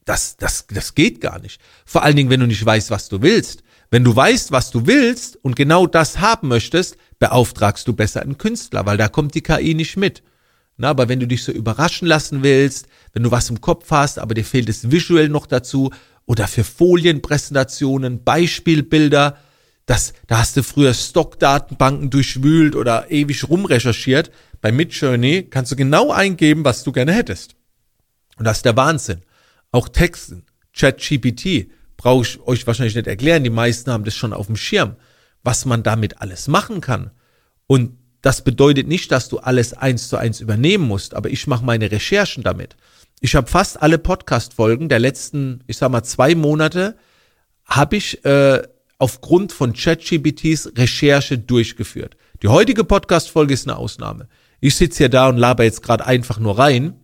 Das, 0.04 0.37
das, 0.37 0.66
das 0.66 0.94
geht 0.94 1.21
gar 1.21 1.38
nicht. 1.38 1.61
Vor 1.85 2.02
allen 2.02 2.16
Dingen, 2.16 2.30
wenn 2.30 2.40
du 2.40 2.47
nicht 2.47 2.64
weißt, 2.64 2.90
was 2.90 3.09
du 3.09 3.23
willst. 3.23 3.62
Wenn 3.90 4.04
du 4.04 4.16
weißt, 4.16 4.52
was 4.52 4.71
du 4.71 4.87
willst 4.87 5.37
und 5.44 5.54
genau 5.54 5.87
das 5.87 6.18
haben 6.18 6.49
möchtest, 6.49 6.97
beauftragst 7.18 7.87
du 7.87 7.92
besser 7.92 8.23
einen 8.23 8.38
Künstler, 8.38 8.87
weil 8.87 8.97
da 8.97 9.09
kommt 9.09 9.35
die 9.35 9.42
KI 9.42 9.75
nicht 9.75 9.97
mit. 9.97 10.23
Na, 10.78 10.88
aber 10.88 11.09
wenn 11.09 11.21
du 11.21 11.26
dich 11.26 11.44
so 11.44 11.52
überraschen 11.52 12.09
lassen 12.09 12.42
willst, 12.42 12.87
wenn 13.12 13.23
du 13.23 13.30
was 13.30 13.50
im 13.50 13.61
Kopf 13.61 13.90
hast, 13.90 14.18
aber 14.18 14.35
dir 14.35 14.44
fehlt 14.44 14.68
es 14.68 14.90
visuell 14.90 15.28
noch 15.28 15.47
dazu 15.47 15.90
oder 16.25 16.49
für 16.49 16.64
Folienpräsentationen, 16.64 18.25
Beispielbilder, 18.25 19.37
das, 19.87 20.14
da 20.26 20.38
hast 20.38 20.56
du 20.56 20.62
früher 20.62 20.94
Stockdatenbanken 20.94 22.09
durchwühlt 22.09 22.76
oder 22.76 23.11
ewig 23.11 23.49
rumrecherchiert. 23.49 24.30
Bei 24.61 24.73
Midjourney 24.73 25.49
kannst 25.50 25.73
du 25.73 25.76
genau 25.76 26.12
eingeben, 26.12 26.64
was 26.64 26.85
du 26.85 26.92
gerne 26.92 27.12
hättest. 27.12 27.56
Und 28.38 28.47
das 28.47 28.59
ist 28.59 28.64
der 28.64 28.76
Wahnsinn. 28.76 29.23
Auch 29.73 29.88
Texten, 29.88 30.45
ChatGPT, 30.75 31.71
brauche 31.97 32.23
ich 32.23 32.41
euch 32.41 32.67
wahrscheinlich 32.67 32.95
nicht 32.95 33.07
erklären. 33.07 33.45
Die 33.45 33.50
meisten 33.50 33.91
haben 33.91 34.05
das 34.05 34.14
schon 34.14 34.33
auf 34.33 34.47
dem 34.47 34.57
Schirm, 34.57 34.97
was 35.43 35.64
man 35.64 35.83
damit 35.83 36.21
alles 36.21 36.47
machen 36.47 36.81
kann. 36.81 37.11
Und 37.67 37.97
das 38.21 38.45
bedeutet 38.45 38.87
nicht, 38.87 39.11
dass 39.11 39.29
du 39.29 39.38
alles 39.38 39.73
eins 39.73 40.09
zu 40.09 40.17
eins 40.17 40.41
übernehmen 40.41 40.87
musst, 40.87 41.14
aber 41.14 41.31
ich 41.31 41.47
mache 41.47 41.64
meine 41.64 41.91
Recherchen 41.91 42.43
damit. 42.43 42.76
Ich 43.21 43.35
habe 43.35 43.49
fast 43.49 43.81
alle 43.83 43.99
Podcast-Folgen 43.99 44.88
der 44.88 44.99
letzten, 44.99 45.64
ich 45.67 45.76
sag 45.76 45.91
mal, 45.91 46.02
zwei 46.02 46.35
Monate, 46.35 46.97
habe 47.64 47.97
ich 47.97 48.25
äh, 48.25 48.62
aufgrund 48.99 49.52
von 49.52 49.73
ChatGPTs 49.73 50.73
Recherche 50.76 51.39
durchgeführt. 51.39 52.17
Die 52.43 52.49
heutige 52.49 52.85
Podcast-Folge 52.85 53.54
ist 53.54 53.67
eine 53.67 53.76
Ausnahme. 53.76 54.28
Ich 54.61 54.76
sitze 54.76 55.04
ja 55.04 55.08
da 55.08 55.28
und 55.28 55.39
laber 55.39 55.65
jetzt 55.65 55.82
gerade 55.82 56.06
einfach 56.06 56.39
nur 56.39 56.58
rein, 56.58 56.95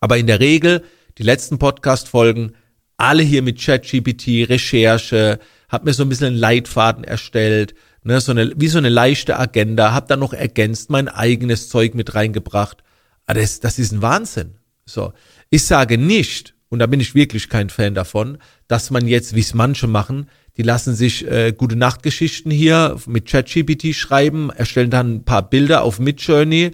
aber 0.00 0.18
in 0.18 0.26
der 0.26 0.40
Regel 0.40 0.82
die 1.18 1.22
letzten 1.22 1.58
Podcast-Folgen 1.58 2.52
alle 2.96 3.22
hier 3.22 3.42
mit 3.42 3.60
ChatGPT, 3.60 4.48
Recherche, 4.48 5.38
hab 5.68 5.84
mir 5.84 5.92
so 5.92 6.02
ein 6.02 6.08
bisschen 6.08 6.28
einen 6.28 6.36
Leitfaden 6.36 7.04
erstellt, 7.04 7.74
ne, 8.02 8.20
so 8.20 8.32
eine, 8.32 8.52
wie 8.56 8.68
so 8.68 8.78
eine 8.78 8.88
leichte 8.88 9.38
Agenda, 9.38 9.92
hab 9.92 10.08
dann 10.08 10.20
noch 10.20 10.32
ergänzt, 10.32 10.90
mein 10.90 11.08
eigenes 11.08 11.68
Zeug 11.68 11.94
mit 11.94 12.14
reingebracht. 12.14 12.82
Aber 13.26 13.38
ah, 13.38 13.42
das, 13.42 13.60
das 13.60 13.78
ist 13.78 13.92
ein 13.92 14.02
Wahnsinn. 14.02 14.54
So. 14.84 15.12
Ich 15.50 15.64
sage 15.64 15.96
nicht, 15.98 16.54
und 16.68 16.78
da 16.80 16.86
bin 16.86 17.00
ich 17.00 17.14
wirklich 17.14 17.48
kein 17.48 17.70
Fan 17.70 17.94
davon, 17.94 18.38
dass 18.68 18.90
man 18.90 19.06
jetzt, 19.06 19.34
wie 19.34 19.40
es 19.40 19.54
manche 19.54 19.86
machen, 19.86 20.28
die 20.56 20.62
lassen 20.62 20.94
sich 20.94 21.26
äh, 21.26 21.52
gute 21.52 21.76
Nachtgeschichten 21.76 22.50
hier 22.50 22.96
mit 23.06 23.26
ChatGPT 23.26 23.94
schreiben, 23.94 24.50
erstellen 24.50 24.90
dann 24.90 25.14
ein 25.14 25.24
paar 25.24 25.48
Bilder 25.48 25.82
auf 25.82 25.98
Midjourney, 25.98 26.72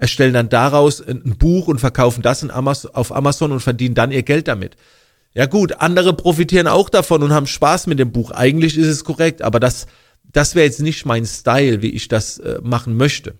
erstellen 0.00 0.32
dann 0.32 0.48
daraus 0.48 1.00
ein 1.06 1.36
Buch 1.36 1.68
und 1.68 1.78
verkaufen 1.78 2.22
das 2.22 2.42
Amazon, 2.48 2.90
auf 2.94 3.14
Amazon 3.14 3.52
und 3.52 3.60
verdienen 3.60 3.94
dann 3.94 4.10
ihr 4.10 4.22
Geld 4.22 4.48
damit. 4.48 4.76
Ja 5.34 5.46
gut, 5.46 5.74
andere 5.74 6.14
profitieren 6.14 6.66
auch 6.66 6.88
davon 6.88 7.22
und 7.22 7.32
haben 7.32 7.46
Spaß 7.46 7.86
mit 7.86 7.98
dem 7.98 8.10
Buch. 8.10 8.30
Eigentlich 8.30 8.76
ist 8.76 8.86
es 8.86 9.04
korrekt, 9.04 9.42
aber 9.42 9.60
das, 9.60 9.86
das 10.32 10.54
wäre 10.54 10.64
jetzt 10.64 10.80
nicht 10.80 11.04
mein 11.04 11.26
Style, 11.26 11.82
wie 11.82 11.90
ich 11.90 12.08
das 12.08 12.38
äh, 12.38 12.60
machen 12.62 12.96
möchte. 12.96 13.34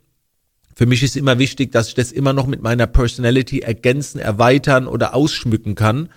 Für 0.76 0.86
mich 0.86 1.02
ist 1.02 1.16
immer 1.16 1.38
wichtig, 1.38 1.72
dass 1.72 1.88
ich 1.88 1.94
das 1.94 2.12
immer 2.12 2.34
noch 2.34 2.46
mit 2.46 2.62
meiner 2.62 2.86
Personality 2.86 3.60
ergänzen, 3.60 4.20
erweitern 4.20 4.86
oder 4.86 5.14
ausschmücken 5.14 5.74
kann. 5.74 6.10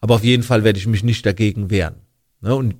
Aber 0.00 0.14
auf 0.14 0.24
jeden 0.24 0.44
Fall 0.44 0.64
werde 0.64 0.78
ich 0.78 0.86
mich 0.86 1.02
nicht 1.02 1.26
dagegen 1.26 1.70
wehren. 1.70 1.96
Ne? 2.40 2.54
Und 2.54 2.76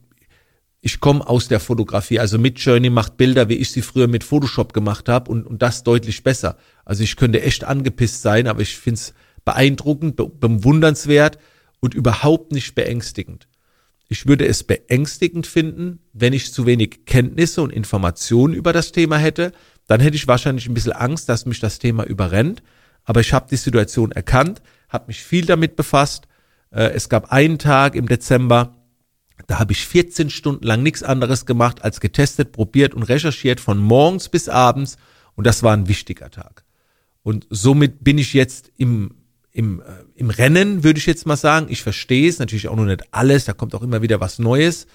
ich 0.86 1.00
komme 1.00 1.28
aus 1.28 1.48
der 1.48 1.58
Fotografie. 1.58 2.20
Also 2.20 2.38
mit 2.38 2.60
Journey 2.60 2.90
macht 2.90 3.16
Bilder, 3.16 3.48
wie 3.48 3.54
ich 3.54 3.72
sie 3.72 3.82
früher 3.82 4.06
mit 4.06 4.22
Photoshop 4.22 4.72
gemacht 4.72 5.08
habe 5.08 5.28
und, 5.32 5.44
und 5.44 5.60
das 5.60 5.82
deutlich 5.82 6.22
besser. 6.22 6.58
Also 6.84 7.02
ich 7.02 7.16
könnte 7.16 7.42
echt 7.42 7.64
angepisst 7.64 8.22
sein, 8.22 8.46
aber 8.46 8.60
ich 8.60 8.76
finde 8.76 9.00
es 9.00 9.14
beeindruckend, 9.44 10.14
be 10.14 10.28
bewundernswert 10.28 11.40
und 11.80 11.94
überhaupt 11.94 12.52
nicht 12.52 12.76
beängstigend. 12.76 13.48
Ich 14.06 14.28
würde 14.28 14.46
es 14.46 14.62
beängstigend 14.62 15.48
finden, 15.48 15.98
wenn 16.12 16.32
ich 16.32 16.52
zu 16.52 16.66
wenig 16.66 17.04
Kenntnisse 17.04 17.62
und 17.62 17.72
Informationen 17.72 18.54
über 18.54 18.72
das 18.72 18.92
Thema 18.92 19.16
hätte. 19.16 19.50
Dann 19.88 20.00
hätte 20.00 20.14
ich 20.14 20.28
wahrscheinlich 20.28 20.68
ein 20.68 20.74
bisschen 20.74 20.92
Angst, 20.92 21.28
dass 21.28 21.46
mich 21.46 21.58
das 21.58 21.80
Thema 21.80 22.04
überrennt. 22.04 22.62
Aber 23.02 23.18
ich 23.18 23.32
habe 23.32 23.48
die 23.50 23.56
Situation 23.56 24.12
erkannt, 24.12 24.62
habe 24.88 25.08
mich 25.08 25.24
viel 25.24 25.46
damit 25.46 25.74
befasst. 25.74 26.28
Äh, 26.70 26.90
es 26.90 27.08
gab 27.08 27.32
einen 27.32 27.58
Tag 27.58 27.96
im 27.96 28.06
Dezember, 28.06 28.76
da 29.46 29.58
habe 29.58 29.72
ich 29.72 29.86
14 29.86 30.30
Stunden 30.30 30.64
lang 30.64 30.82
nichts 30.82 31.02
anderes 31.02 31.46
gemacht 31.46 31.82
als 31.82 32.00
getestet, 32.00 32.52
probiert 32.52 32.94
und 32.94 33.04
recherchiert 33.04 33.60
von 33.60 33.78
morgens 33.78 34.28
bis 34.28 34.48
abends 34.48 34.96
und 35.34 35.46
das 35.46 35.62
war 35.62 35.72
ein 35.72 35.88
wichtiger 35.88 36.30
Tag. 36.30 36.64
Und 37.22 37.46
somit 37.50 38.04
bin 38.04 38.18
ich 38.18 38.34
jetzt 38.34 38.70
im, 38.76 39.14
im, 39.52 39.80
äh, 39.80 39.84
im 40.14 40.30
Rennen, 40.30 40.84
würde 40.84 40.98
ich 40.98 41.06
jetzt 41.06 41.26
mal 41.26 41.36
sagen. 41.36 41.66
Ich 41.70 41.82
verstehe 41.82 42.28
es 42.28 42.38
natürlich 42.38 42.68
auch 42.68 42.76
noch 42.76 42.84
nicht 42.84 43.02
alles, 43.12 43.44
da 43.44 43.52
kommt 43.52 43.74
auch 43.74 43.82
immer 43.82 44.02
wieder 44.02 44.20
was 44.20 44.38
Neues. 44.38 44.86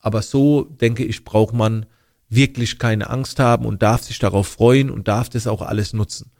Aber 0.00 0.22
so, 0.22 0.64
denke 0.64 1.04
ich, 1.04 1.24
braucht 1.24 1.54
man 1.54 1.86
wirklich 2.28 2.78
keine 2.78 3.10
Angst 3.10 3.38
haben 3.38 3.64
und 3.64 3.82
darf 3.82 4.02
sich 4.02 4.18
darauf 4.18 4.48
freuen 4.48 4.90
und 4.90 5.08
darf 5.08 5.28
das 5.28 5.46
auch 5.46 5.62
alles 5.62 5.92
nutzen. 5.92 6.30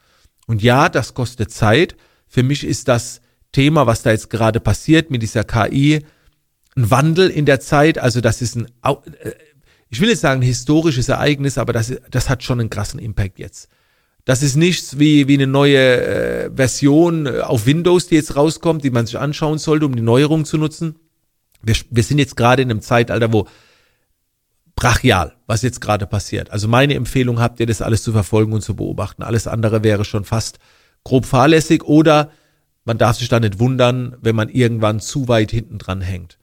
Und 0.45 0.61
ja, 0.61 0.89
das 0.89 1.13
kostet 1.13 1.51
Zeit. 1.51 1.95
Für 2.27 2.43
mich 2.43 2.63
ist 2.63 2.87
das 2.87 3.21
Thema, 3.51 3.87
was 3.87 4.03
da 4.03 4.11
jetzt 4.11 4.29
gerade 4.29 4.59
passiert 4.59 5.09
mit 5.09 5.21
dieser 5.21 5.43
KI, 5.43 6.05
ein 6.75 6.91
Wandel 6.91 7.29
in 7.29 7.45
der 7.45 7.59
Zeit. 7.59 7.97
Also 7.97 8.21
das 8.21 8.41
ist 8.41 8.55
ein, 8.55 8.67
äh, 8.83 9.31
ich 9.89 10.01
will 10.01 10.09
jetzt 10.09 10.21
sagen, 10.21 10.41
ein 10.41 10.45
historisches 10.45 11.09
Ereignis, 11.09 11.57
aber 11.57 11.73
das, 11.73 11.93
das 12.09 12.29
hat 12.29 12.43
schon 12.43 12.59
einen 12.59 12.69
krassen 12.69 12.99
Impact 12.99 13.39
jetzt. 13.39 13.69
Das 14.25 14.43
ist 14.43 14.55
nichts 14.55 14.99
wie, 14.99 15.27
wie 15.27 15.35
eine 15.35 15.47
neue 15.47 15.77
äh, 15.77 16.51
Version 16.55 17.25
äh, 17.25 17.39
auf 17.39 17.65
Windows, 17.65 18.07
die 18.07 18.15
jetzt 18.15 18.35
rauskommt, 18.35 18.83
die 18.83 18.91
man 18.91 19.05
sich 19.05 19.17
anschauen 19.17 19.57
sollte, 19.57 19.85
um 19.85 19.95
die 19.95 20.01
Neuerung 20.01 20.45
zu 20.45 20.57
nutzen. 20.57 20.95
Wir, 21.61 21.75
wir 21.89 22.03
sind 22.03 22.19
jetzt 22.19 22.37
gerade 22.37 22.61
in 22.61 22.69
einem 22.69 22.81
Zeitalter, 22.81 23.33
wo 23.33 23.47
brachial, 24.75 25.35
was 25.45 25.61
jetzt 25.61 25.81
gerade 25.81 26.05
passiert. 26.05 26.51
Also 26.51 26.67
meine 26.67 26.93
Empfehlung 26.93 27.39
habt 27.39 27.59
ihr, 27.59 27.65
das 27.65 27.81
alles 27.81 28.03
zu 28.03 28.11
verfolgen 28.11 28.53
und 28.53 28.61
zu 28.61 28.75
beobachten. 28.75 29.23
Alles 29.23 29.47
andere 29.47 29.83
wäre 29.83 30.05
schon 30.05 30.23
fast 30.25 30.59
grob 31.03 31.25
fahrlässig 31.25 31.83
oder 31.83 32.31
man 32.85 32.97
darf 32.97 33.17
sich 33.17 33.29
da 33.29 33.39
nicht 33.39 33.59
wundern, 33.59 34.15
wenn 34.21 34.35
man 34.35 34.49
irgendwann 34.49 34.99
zu 34.99 35.27
weit 35.27 35.51
hinten 35.51 35.79
dran 35.79 36.01
hängt. 36.01 36.38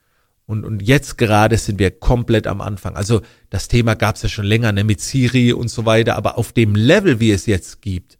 Und, 0.47 0.63
und 0.63 0.81
jetzt 0.81 1.17
gerade 1.17 1.57
sind 1.57 1.77
wir 1.77 1.91
komplett 1.91 2.47
am 2.47 2.61
Anfang. 2.61 2.95
Also 2.95 3.21
das 3.49 3.67
Thema 3.67 3.95
gab 3.95 4.15
es 4.15 4.23
ja 4.23 4.29
schon 4.29 4.45
länger 4.45 4.71
ne, 4.71 4.85
mit 4.85 5.01
Siri 5.01 5.51
und 5.51 5.67
so 5.67 5.85
weiter, 5.85 6.15
aber 6.15 6.37
auf 6.37 6.53
dem 6.53 6.73
Level, 6.73 7.19
wie 7.19 7.31
es 7.31 7.45
jetzt 7.45 7.81
gibt, 7.81 8.17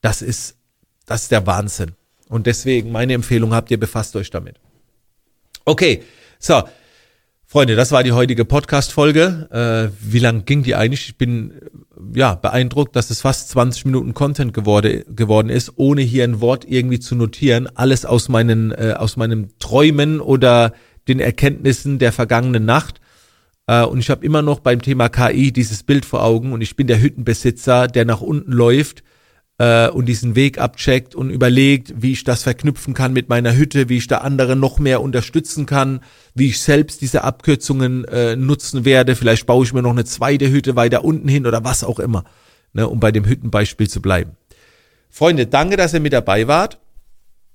das 0.00 0.20
ist, 0.20 0.56
das 1.06 1.22
ist 1.22 1.30
der 1.30 1.46
Wahnsinn. 1.46 1.92
Und 2.28 2.46
deswegen 2.46 2.90
meine 2.90 3.14
Empfehlung 3.14 3.54
habt 3.54 3.70
ihr, 3.70 3.78
befasst 3.78 4.16
euch 4.16 4.30
damit. 4.30 4.56
Okay, 5.64 6.02
so. 6.38 6.62
Freunde, 7.50 7.76
das 7.76 7.92
war 7.92 8.02
die 8.02 8.12
heutige 8.12 8.44
Podcast-Folge. 8.44 9.48
Äh, 9.50 9.96
wie 10.02 10.18
lang 10.18 10.44
ging 10.44 10.64
die 10.64 10.74
eigentlich? 10.74 11.08
Ich 11.08 11.16
bin 11.16 11.54
ja 12.14 12.34
beeindruckt, 12.34 12.94
dass 12.94 13.08
es 13.08 13.22
fast 13.22 13.48
20 13.50 13.86
Minuten 13.86 14.12
Content 14.12 14.52
geworde, 14.52 15.04
geworden 15.04 15.48
ist, 15.48 15.72
ohne 15.76 16.02
hier 16.02 16.24
ein 16.24 16.42
Wort 16.42 16.66
irgendwie 16.68 17.00
zu 17.00 17.14
notieren. 17.14 17.66
Alles 17.74 18.04
aus 18.04 18.28
meinen, 18.28 18.72
äh, 18.72 18.94
aus 18.98 19.16
meinem 19.16 19.56
Träumen 19.58 20.20
oder 20.20 20.74
den 21.08 21.20
Erkenntnissen 21.20 21.98
der 21.98 22.12
vergangenen 22.12 22.64
Nacht. 22.64 23.00
Äh, 23.66 23.84
und 23.84 23.98
ich 23.98 24.10
habe 24.10 24.24
immer 24.24 24.42
noch 24.42 24.60
beim 24.60 24.82
Thema 24.82 25.08
KI 25.08 25.52
dieses 25.52 25.82
Bild 25.82 26.04
vor 26.04 26.22
Augen 26.22 26.52
und 26.52 26.60
ich 26.60 26.76
bin 26.76 26.86
der 26.86 27.00
Hüttenbesitzer, 27.00 27.88
der 27.88 28.04
nach 28.04 28.20
unten 28.20 28.52
läuft 28.52 29.02
äh, 29.58 29.88
und 29.88 30.06
diesen 30.06 30.34
Weg 30.34 30.58
abcheckt 30.58 31.14
und 31.14 31.30
überlegt, 31.30 31.92
wie 31.96 32.12
ich 32.12 32.24
das 32.24 32.44
verknüpfen 32.44 32.94
kann 32.94 33.12
mit 33.12 33.28
meiner 33.28 33.56
Hütte, 33.56 33.88
wie 33.88 33.98
ich 33.98 34.06
da 34.06 34.18
andere 34.18 34.56
noch 34.56 34.78
mehr 34.78 35.02
unterstützen 35.02 35.66
kann, 35.66 36.00
wie 36.34 36.46
ich 36.46 36.60
selbst 36.60 37.00
diese 37.02 37.24
Abkürzungen 37.24 38.04
äh, 38.06 38.36
nutzen 38.36 38.84
werde. 38.84 39.16
Vielleicht 39.16 39.46
baue 39.46 39.64
ich 39.64 39.72
mir 39.72 39.82
noch 39.82 39.90
eine 39.90 40.04
zweite 40.04 40.50
Hütte 40.50 40.76
weiter 40.76 41.04
unten 41.04 41.28
hin 41.28 41.46
oder 41.46 41.64
was 41.64 41.84
auch 41.84 41.98
immer, 41.98 42.24
ne, 42.72 42.88
um 42.88 43.00
bei 43.00 43.12
dem 43.12 43.26
Hüttenbeispiel 43.26 43.88
zu 43.88 44.00
bleiben. 44.00 44.32
Freunde, 45.10 45.46
danke, 45.46 45.76
dass 45.76 45.94
ihr 45.94 46.00
mit 46.00 46.12
dabei 46.12 46.46
wart. 46.46 46.78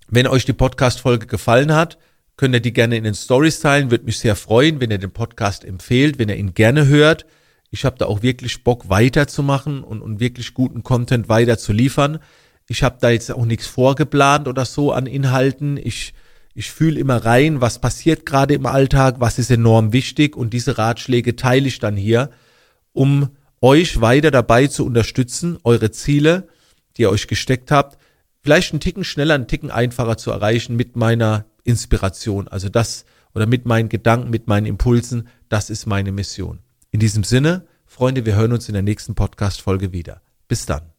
Wenn 0.10 0.28
euch 0.28 0.46
die 0.46 0.54
Podcast-Folge 0.54 1.28
gefallen 1.28 1.74
hat, 1.74 1.98
könnt 2.38 2.56
ihr 2.56 2.62
die 2.62 2.74
gerne 2.74 2.98
in 2.98 3.04
den 3.04 3.16
Stories 3.16 3.60
teilen. 3.60 3.92
Würde 3.92 4.06
mich 4.06 4.20
sehr 4.20 4.36
freuen, 4.36 4.80
wenn 4.82 4.92
ihr 4.92 4.98
den 4.98 5.12
Podcast 5.12 5.64
empfehlt, 5.64 6.20
wenn 6.20 6.30
ihr 6.30 6.38
ihn 6.38 6.54
gerne 6.54 6.88
hört. 6.88 7.26
Ich 7.70 7.86
habe 7.86 7.98
da 7.98 8.06
auch 8.06 8.22
wirklich 8.22 8.64
Bock 8.64 8.90
weiterzumachen 8.90 9.84
und, 9.84 10.02
und 10.02 10.20
wirklich 10.20 10.54
guten 10.54 10.84
Content 10.84 11.30
weiter 11.30 11.58
zu 11.58 11.74
liefern. 11.74 12.20
Ich 12.68 12.84
habe 12.84 12.98
da 13.02 13.10
jetzt 13.10 13.32
auch 13.32 13.46
nichts 13.46 13.68
vorgeplant 13.68 14.48
oder 14.48 14.66
so 14.66 14.92
an 14.92 15.06
Inhalten. 15.06 15.78
Ich, 15.78 16.14
ich 16.54 16.72
fühle 16.72 17.00
immer 17.00 17.26
rein, 17.26 17.62
was 17.62 17.80
passiert 17.80 18.26
gerade 18.26 18.54
im 18.54 18.66
Alltag, 18.66 19.16
was 19.20 19.40
ist 19.40 19.52
enorm 19.52 19.92
wichtig 19.92 20.36
und 20.36 20.54
diese 20.54 20.78
Ratschläge 20.78 21.36
teile 21.36 21.68
ich 21.68 21.80
dann 21.80 21.98
hier, 21.98 22.30
um 22.94 23.30
euch 23.60 24.02
weiter 24.02 24.30
dabei 24.30 24.68
zu 24.68 24.86
unterstützen, 24.86 25.58
eure 25.64 25.90
Ziele, 25.92 26.48
die 26.96 27.04
ihr 27.04 27.10
euch 27.10 27.28
gesteckt 27.28 27.72
habt, 27.72 27.98
vielleicht 28.42 28.72
einen 28.72 28.82
Ticken 28.82 29.04
schneller, 29.04 29.36
einen 29.36 29.48
Ticken 29.48 29.72
einfacher 29.72 30.18
zu 30.18 30.32
erreichen 30.32 30.76
mit 30.76 30.96
meiner 30.96 31.46
Inspiration. 31.64 32.48
Also 32.48 32.70
das 32.70 33.06
oder 33.34 33.48
mit 33.48 33.66
meinen 33.66 33.90
Gedanken, 33.90 34.30
mit 34.30 34.48
meinen 34.48 34.66
Impulsen, 34.66 35.28
das 35.50 35.70
ist 35.70 35.86
meine 35.86 36.12
Mission. 36.12 36.60
In 36.92 37.00
diesem 37.00 37.24
Sinne, 37.24 37.68
Freunde, 37.86 38.26
wir 38.26 38.36
hören 38.36 38.54
uns 38.54 38.68
in 38.68 38.74
der 38.74 38.84
nächsten 38.84 39.16
Podcast-Folge 39.16 39.92
wieder. 39.92 40.22
Bis 40.48 40.66
dann. 40.66 40.93